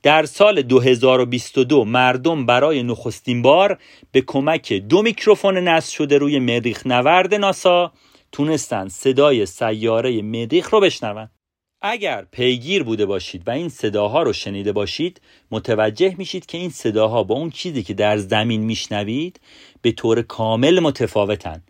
در 0.02 0.24
سال 0.24 0.62
2022 0.62 1.84
مردم 1.84 2.46
برای 2.46 2.82
نخستین 2.82 3.42
بار 3.42 3.78
به 4.12 4.20
کمک 4.20 4.72
دو 4.72 5.02
میکروفون 5.02 5.58
نصب 5.58 5.92
شده 5.94 6.18
روی 6.18 6.38
مریخ 6.38 6.86
نورد 6.86 7.34
ناسا 7.34 7.92
تونستن 8.32 8.88
صدای 8.88 9.46
سیاره 9.46 10.22
مریخ 10.22 10.70
رو 10.70 10.80
بشنون. 10.80 11.28
اگر 11.82 12.26
پیگیر 12.32 12.82
بوده 12.82 13.06
باشید 13.06 13.42
و 13.48 13.50
این 13.50 13.68
صداها 13.68 14.22
رو 14.22 14.32
شنیده 14.32 14.72
باشید 14.72 15.20
متوجه 15.50 16.14
میشید 16.18 16.46
که 16.46 16.58
این 16.58 16.70
صداها 16.70 17.22
با 17.22 17.34
اون 17.34 17.50
چیزی 17.50 17.82
که 17.82 17.94
در 17.94 18.16
زمین 18.16 18.60
میشنوید 18.60 19.40
به 19.82 19.92
طور 19.92 20.22
کامل 20.22 20.80
متفاوتن. 20.80 21.62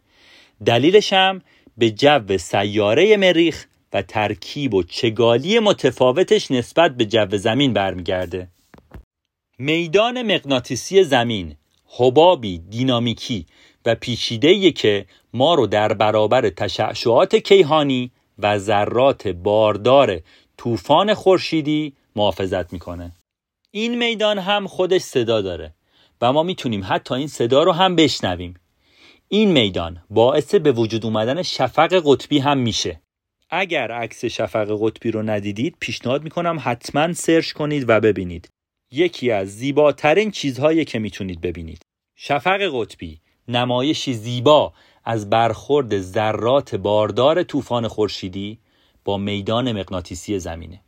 دلیلش 0.67 1.13
هم 1.13 1.43
به 1.79 1.91
جو 1.91 2.39
سیاره 2.39 3.17
مریخ 3.17 3.67
و 3.93 4.03
ترکیب 4.03 4.75
و 4.75 4.83
چگالی 4.83 5.59
متفاوتش 5.59 6.51
نسبت 6.51 6.97
به 6.97 7.07
جو 7.07 7.37
زمین 7.37 7.73
برمیگرده. 7.73 8.49
میدان 9.59 10.23
مغناطیسی 10.23 11.05
زمین 11.05 11.57
حبابی 11.87 12.59
دینامیکی 12.59 13.47
و 13.87 13.95
پیچیده 13.95 14.71
که 14.71 15.07
ما 15.33 15.55
رو 15.55 15.67
در 15.67 15.93
برابر 15.93 16.49
تشعشعات 16.51 17.37
کیهانی 17.37 18.11
و 18.39 18.59
ذرات 18.59 19.29
باردار 19.29 20.21
طوفان 20.57 21.15
خورشیدی 21.15 21.93
محافظت 22.17 22.73
می‌کنه. 22.73 23.13
این 23.71 23.99
میدان 23.99 24.39
هم 24.39 24.67
خودش 24.67 25.01
صدا 25.01 25.41
داره 25.41 25.75
و 26.21 26.33
ما 26.33 26.43
می‌تونیم 26.43 26.85
حتی 26.89 27.15
این 27.15 27.29
صدا 27.29 27.63
رو 27.63 27.73
هم 27.73 27.97
بشنویم. 27.97 28.55
این 29.31 29.53
میدان 29.53 30.03
باعث 30.11 30.55
به 30.55 30.73
وجود 30.73 31.05
اومدن 31.05 31.43
شفق 31.43 32.03
قطبی 32.05 32.39
هم 32.39 32.59
میشه. 32.59 33.01
اگر 33.51 33.93
عکس 33.93 34.25
شفق 34.25 34.79
قطبی 34.81 35.11
رو 35.11 35.23
ندیدید 35.23 35.77
پیشنهاد 35.81 36.25
می‌کنم 36.25 36.59
حتما 36.65 37.13
سرچ 37.13 37.53
کنید 37.53 37.85
و 37.89 38.01
ببینید. 38.01 38.49
یکی 38.93 39.31
از 39.31 39.49
زیباترین 39.49 40.31
چیزهایی 40.31 40.85
که 40.85 40.99
می‌تونید 40.99 41.41
ببینید. 41.41 41.83
شفق 42.17 42.71
قطبی 42.73 43.21
نمایشی 43.49 44.15
زیبا 44.15 44.73
از 45.05 45.31
برخورد 45.31 45.99
ذرات 46.01 46.75
باردار 46.75 47.43
طوفان 47.43 47.89
خورشیدی 47.89 48.59
با 49.05 49.19
میدان 49.19 49.73
مغناطیسی 49.73 50.39
زمینه. 50.39 50.81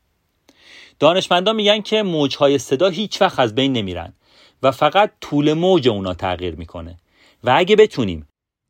دانشمندان 0.98 1.57
میگن 1.57 1.81
که 1.81 2.03
موجهای 2.03 2.59
صدا 2.59 2.88
هیچ 2.88 3.22
وقت 3.22 3.38
از 3.38 3.55
بین 3.55 3.72
نمیرن 3.72 4.12
و 4.62 4.70
فقط 4.70 5.12
طول 5.20 5.53
موج 5.53 5.88
اونا 5.88 6.14
تغییر 6.14 6.55
می‌کنه. 6.55 6.98
و 7.44 7.55
اگه 7.57 7.76
بتونیم 7.76 8.26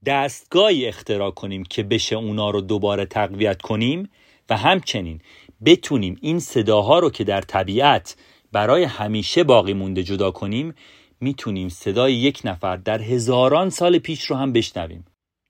دستگاهی 0.07 0.87
اختراع 0.87 1.31
کنیم 1.31 1.65
که 1.65 1.83
بشه 1.83 2.17
اونا 2.17 2.51
رو 2.51 2.61
دوباره 2.61 3.07
تقویت 3.07 3.63
کنیم 3.63 4.11
و 4.51 4.57
همچنین 4.57 5.21
بتونیم 5.65 6.19
این 6.21 6.41
صداها 6.41 6.99
رو 6.99 7.11
که 7.11 7.25
در 7.25 7.41
طبیعت 7.41 8.17
برای 8.53 8.85
همیشه 8.85 9.45
باقی 9.45 9.73
مونده 9.73 10.03
جدا 10.03 10.31
کنیم 10.31 10.75
می‌تونیم 11.21 11.69
صدای 11.69 12.15
یک 12.15 12.41
نفر 12.45 12.77
در 12.77 13.03
هزاران 13.03 13.71
سال 13.71 13.99
پیش 13.99 14.25
رو 14.25 14.37
هم 14.37 14.53
بشنویم. 14.53 15.05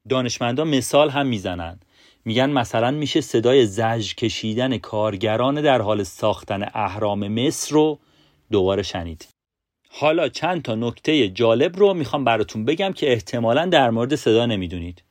دانشمندان 0.09 0.69
مثال 0.69 1.11
هم 1.11 1.27
می‌زنن. 1.27 1.81
میگن 2.25 2.51
مثلا 2.51 2.91
میشه 2.91 3.21
صدای 3.21 3.67
زج 3.67 4.15
کشیدن 4.15 4.79
کارگران 4.79 5.63
در 5.63 5.81
حال 5.81 6.03
ساختن 6.03 6.63
اهرام 6.75 7.29
مصر 7.29 7.75
رو 7.75 7.99
دوباره 8.51 8.83
شنید. 8.83 9.29
حالا 9.93 10.29
چند 10.29 10.63
تا 10.63 10.75
نکته 10.75 11.29
جالب 11.29 11.77
رو 11.77 11.95
می‌خوام 11.95 12.25
براتون 12.25 12.65
بگم 12.65 12.93
که 12.93 13.13
احتمالا 13.13 13.67
در 13.67 13.91
مورد 13.91 14.15
صدا 14.15 14.47
نمی‌دونید. 14.47 15.03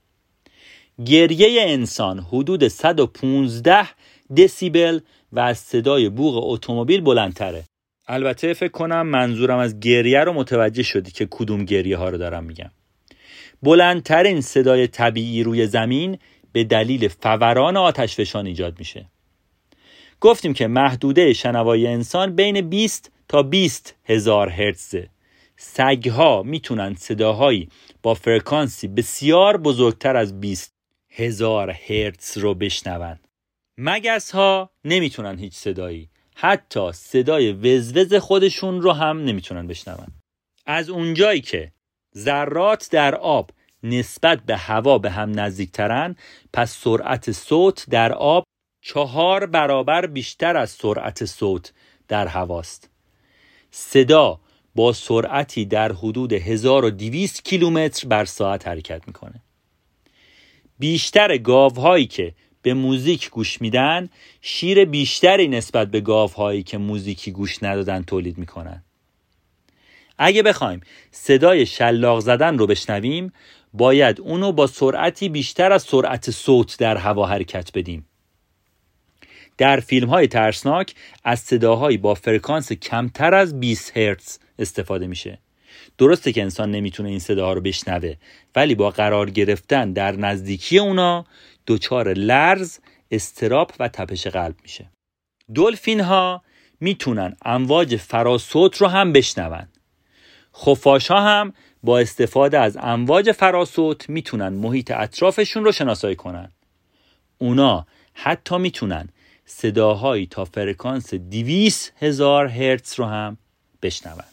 گریه 1.05 1.61
انسان 1.61 2.19
حدود 2.19 2.67
115 2.67 3.87
دسیبل 4.37 4.99
و 5.31 5.39
از 5.39 5.57
صدای 5.57 6.09
بوغ 6.09 6.51
اتومبیل 6.51 7.01
بلندتره. 7.01 7.63
البته 8.07 8.53
فکر 8.53 8.71
کنم 8.71 9.07
منظورم 9.07 9.57
از 9.57 9.79
گریه 9.79 10.19
رو 10.19 10.33
متوجه 10.33 10.83
شدی 10.83 11.11
که 11.11 11.27
کدوم 11.29 11.65
گریه 11.65 11.97
ها 11.97 12.09
رو 12.09 12.17
دارم 12.17 12.43
میگم. 12.43 12.71
بلندترین 13.63 14.41
صدای 14.41 14.87
طبیعی 14.87 15.43
روی 15.43 15.67
زمین 15.67 16.17
به 16.51 16.63
دلیل 16.63 17.07
فوران 17.07 17.77
آتشفشان 17.77 18.45
ایجاد 18.45 18.79
میشه. 18.79 19.05
گفتیم 20.21 20.53
که 20.53 20.67
محدوده 20.67 21.33
شنوایی 21.33 21.87
انسان 21.87 22.35
بین 22.35 22.69
20 22.69 23.11
تا 23.29 23.43
20 23.43 23.95
هزار 24.05 24.49
هرتزه 24.49 25.09
سگها 25.57 26.43
می‌تونن 26.43 26.95
صداهایی 26.95 27.69
با 28.03 28.13
فرکانسی 28.13 28.87
بسیار 28.87 29.57
بزرگتر 29.57 30.15
از 30.15 30.39
20 30.39 30.73
هزار 31.09 31.69
هرتز 31.69 32.37
رو 32.37 32.53
بشنون. 32.53 33.19
مگس 33.77 34.31
ها 34.31 34.69
نمی‌تونن 34.85 35.39
هیچ 35.39 35.53
صدایی. 35.53 36.09
حتی 36.35 36.91
صدای 36.91 37.51
وزوز 37.51 38.13
خودشون 38.13 38.81
رو 38.81 38.91
هم 38.91 39.23
نمی‌تونن 39.25 39.67
بشنون. 39.67 40.07
از 40.65 40.89
اونجایی 40.89 41.41
که 41.41 41.71
ذرات 42.17 42.89
در 42.91 43.15
آب 43.15 43.51
نسبت 43.83 44.39
به 44.45 44.57
هوا 44.57 44.97
به 44.97 45.11
هم 45.11 45.39
نزدیکترن 45.39 46.15
پس 46.53 46.77
سرعت 46.77 47.31
صوت 47.31 47.85
در 47.89 48.13
آب 48.13 48.43
چهار 48.81 49.45
برابر 49.45 50.05
بیشتر 50.05 50.57
از 50.57 50.69
سرعت 50.69 51.25
صوت 51.25 51.73
در 52.07 52.27
هواست. 52.27 52.89
صدا 53.71 54.39
با 54.75 54.93
سرعتی 54.93 55.65
در 55.65 55.91
حدود 55.91 56.33
1200 56.33 57.45
کیلومتر 57.45 58.07
بر 58.07 58.25
ساعت 58.25 58.67
حرکت 58.67 59.01
می‌کنه. 59.07 59.41
بیشتر 60.79 61.37
گاوهایی 61.37 62.05
که 62.05 62.33
به 62.61 62.73
موزیک 62.73 63.29
گوش 63.29 63.61
میدن 63.61 64.09
شیر 64.41 64.85
بیشتری 64.85 65.47
نسبت 65.47 65.91
به 65.91 66.01
گاوهایی 66.01 66.63
که 66.63 66.77
موزیکی 66.77 67.31
گوش 67.31 67.63
ندادن 67.63 68.03
تولید 68.03 68.37
می‌کنن. 68.37 68.83
اگه 70.17 70.43
بخوایم 70.43 70.81
صدای 71.11 71.65
شلاق 71.65 72.19
زدن 72.19 72.57
رو 72.57 72.67
بشنویم 72.67 73.33
باید 73.73 74.21
اونو 74.21 74.51
با 74.51 74.67
سرعتی 74.67 75.29
بیشتر 75.29 75.71
از 75.71 75.83
سرعت 75.83 76.31
صوت 76.31 76.77
در 76.79 76.97
هوا 76.97 77.25
حرکت 77.25 77.71
بدیم. 77.73 78.08
در 79.59 79.79
فیلم 79.79 80.09
های 80.09 80.27
ترسناک 80.27 80.95
از 81.23 81.39
صداهایی 81.39 81.97
با 81.97 82.13
فرکانس 82.13 82.71
کمتر 82.71 83.33
از 83.33 83.59
20 83.59 83.97
هرتز 83.97 84.37
استفاده 84.59 85.07
میشه. 85.07 85.39
درسته 85.97 86.31
که 86.31 86.41
انسان 86.41 86.71
نمی‌تونه 86.71 87.09
این 87.09 87.19
صداها 87.19 87.53
رو 87.53 87.61
بشنوه 87.61 88.15
ولی 88.55 88.75
با 88.75 88.89
قرار 88.89 89.29
گرفتن 89.29 89.93
در 89.93 90.11
نزدیکی 90.11 90.79
اونا 90.79 91.25
دچار 91.67 92.13
لرز 92.13 92.79
استراب 93.11 93.71
و 93.79 93.87
تپش 93.87 94.27
قلب 94.27 94.55
میشه. 94.63 94.85
دلفین 95.55 95.99
ها 95.99 96.43
می‌تونن 96.79 97.35
امواج 97.45 97.95
فراسوت 97.95 98.77
رو 98.77 98.87
هم 98.87 99.13
بشنون. 99.13 99.67
خفاش 100.55 101.11
ها 101.11 101.21
هم 101.21 101.53
با 101.83 101.99
استفاده 101.99 102.59
از 102.59 102.77
امواج 102.81 103.31
فراسوت 103.31 104.09
می‌تونن 104.09 104.49
محیط 104.49 104.91
اطرافشون 104.91 105.63
رو 105.63 105.71
شناسایی 105.71 106.15
کنن. 106.15 106.51
اونا 107.37 107.85
حتی 108.13 108.57
می‌تونن 108.57 109.09
صداهایی 109.51 110.25
تا 110.25 110.45
فرکانس 110.45 111.13
200 111.13 111.93
هزار 111.97 112.47
هرتز 112.47 112.99
رو 112.99 113.05
هم 113.05 113.37
بشنون 113.81 114.23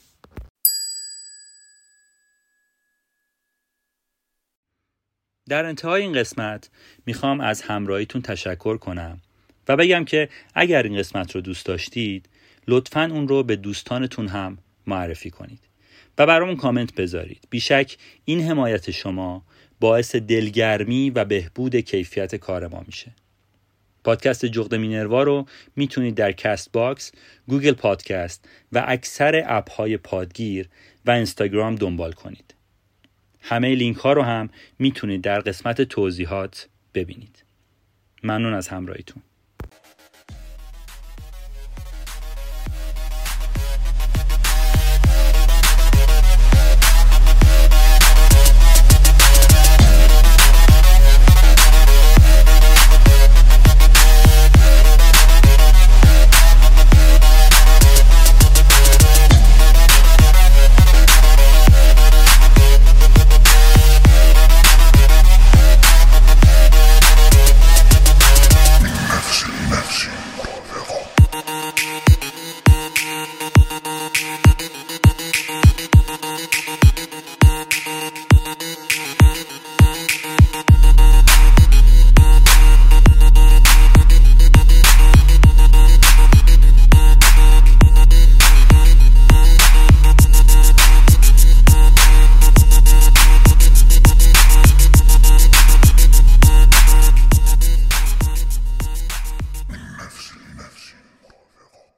در 5.49 5.65
انتهای 5.65 6.03
این 6.03 6.13
قسمت 6.13 6.71
می‌خوام 7.07 7.41
از 7.41 7.63
همراهیتون 7.63 8.23
تشکر 8.23 8.77
کنم 8.77 9.21
و 9.69 9.77
بگم 9.77 10.05
که 10.05 10.29
اگر 10.55 10.83
این 10.83 10.99
قسمت 10.99 11.35
رو 11.35 11.41
دوست 11.41 11.67
داشتید 11.67 12.29
لطفا 12.69 13.09
اون 13.13 13.29
رو 13.29 13.43
به 13.43 13.57
دوستانتون 13.57 14.29
هم 14.29 14.59
معرفی 14.87 15.31
کنید 15.31 15.61
و 16.19 16.27
برامون 16.27 16.57
کامنت 16.57 16.95
بذارید. 16.95 17.45
بیشک 17.51 17.97
این 18.25 18.41
حمایت 18.41 18.91
شما 18.91 19.43
باعث 19.81 20.17
دلگرمی 20.17 21.11
و 21.11 21.25
بهبود 21.25 21.77
کیفیت 21.77 22.37
کار 22.37 22.67
ما 22.67 22.85
میشه. 22.87 23.13
پادکست 24.07 24.47
جغد 24.47 24.75
مینروا 24.75 25.23
رو 25.23 25.47
می‌تونید 25.77 26.15
در 26.15 26.33
Castbox، 26.33 27.13
Google 27.49 27.73
Podcast 27.73 28.49
و 28.73 28.85
اکثر 28.87 29.43
اپ 29.47 29.71
های 29.71 29.97
پادگیر 29.97 30.69
و 31.07 31.11
اینستاگرام 31.11 31.75
دنبال 31.75 32.13
کنید. 32.13 32.55
همه 33.41 33.75
لینک 33.75 33.97
ها 33.97 34.13
رو 34.13 34.23
هم 34.23 34.51
می‌تونید 34.79 35.21
در 35.21 35.41
قسمت 35.41 35.83
توضیحات 35.83 36.69
ببینید. 36.95 37.45
ممنون 38.23 38.55
از 38.55 38.69
همراهیتون. 38.69 39.23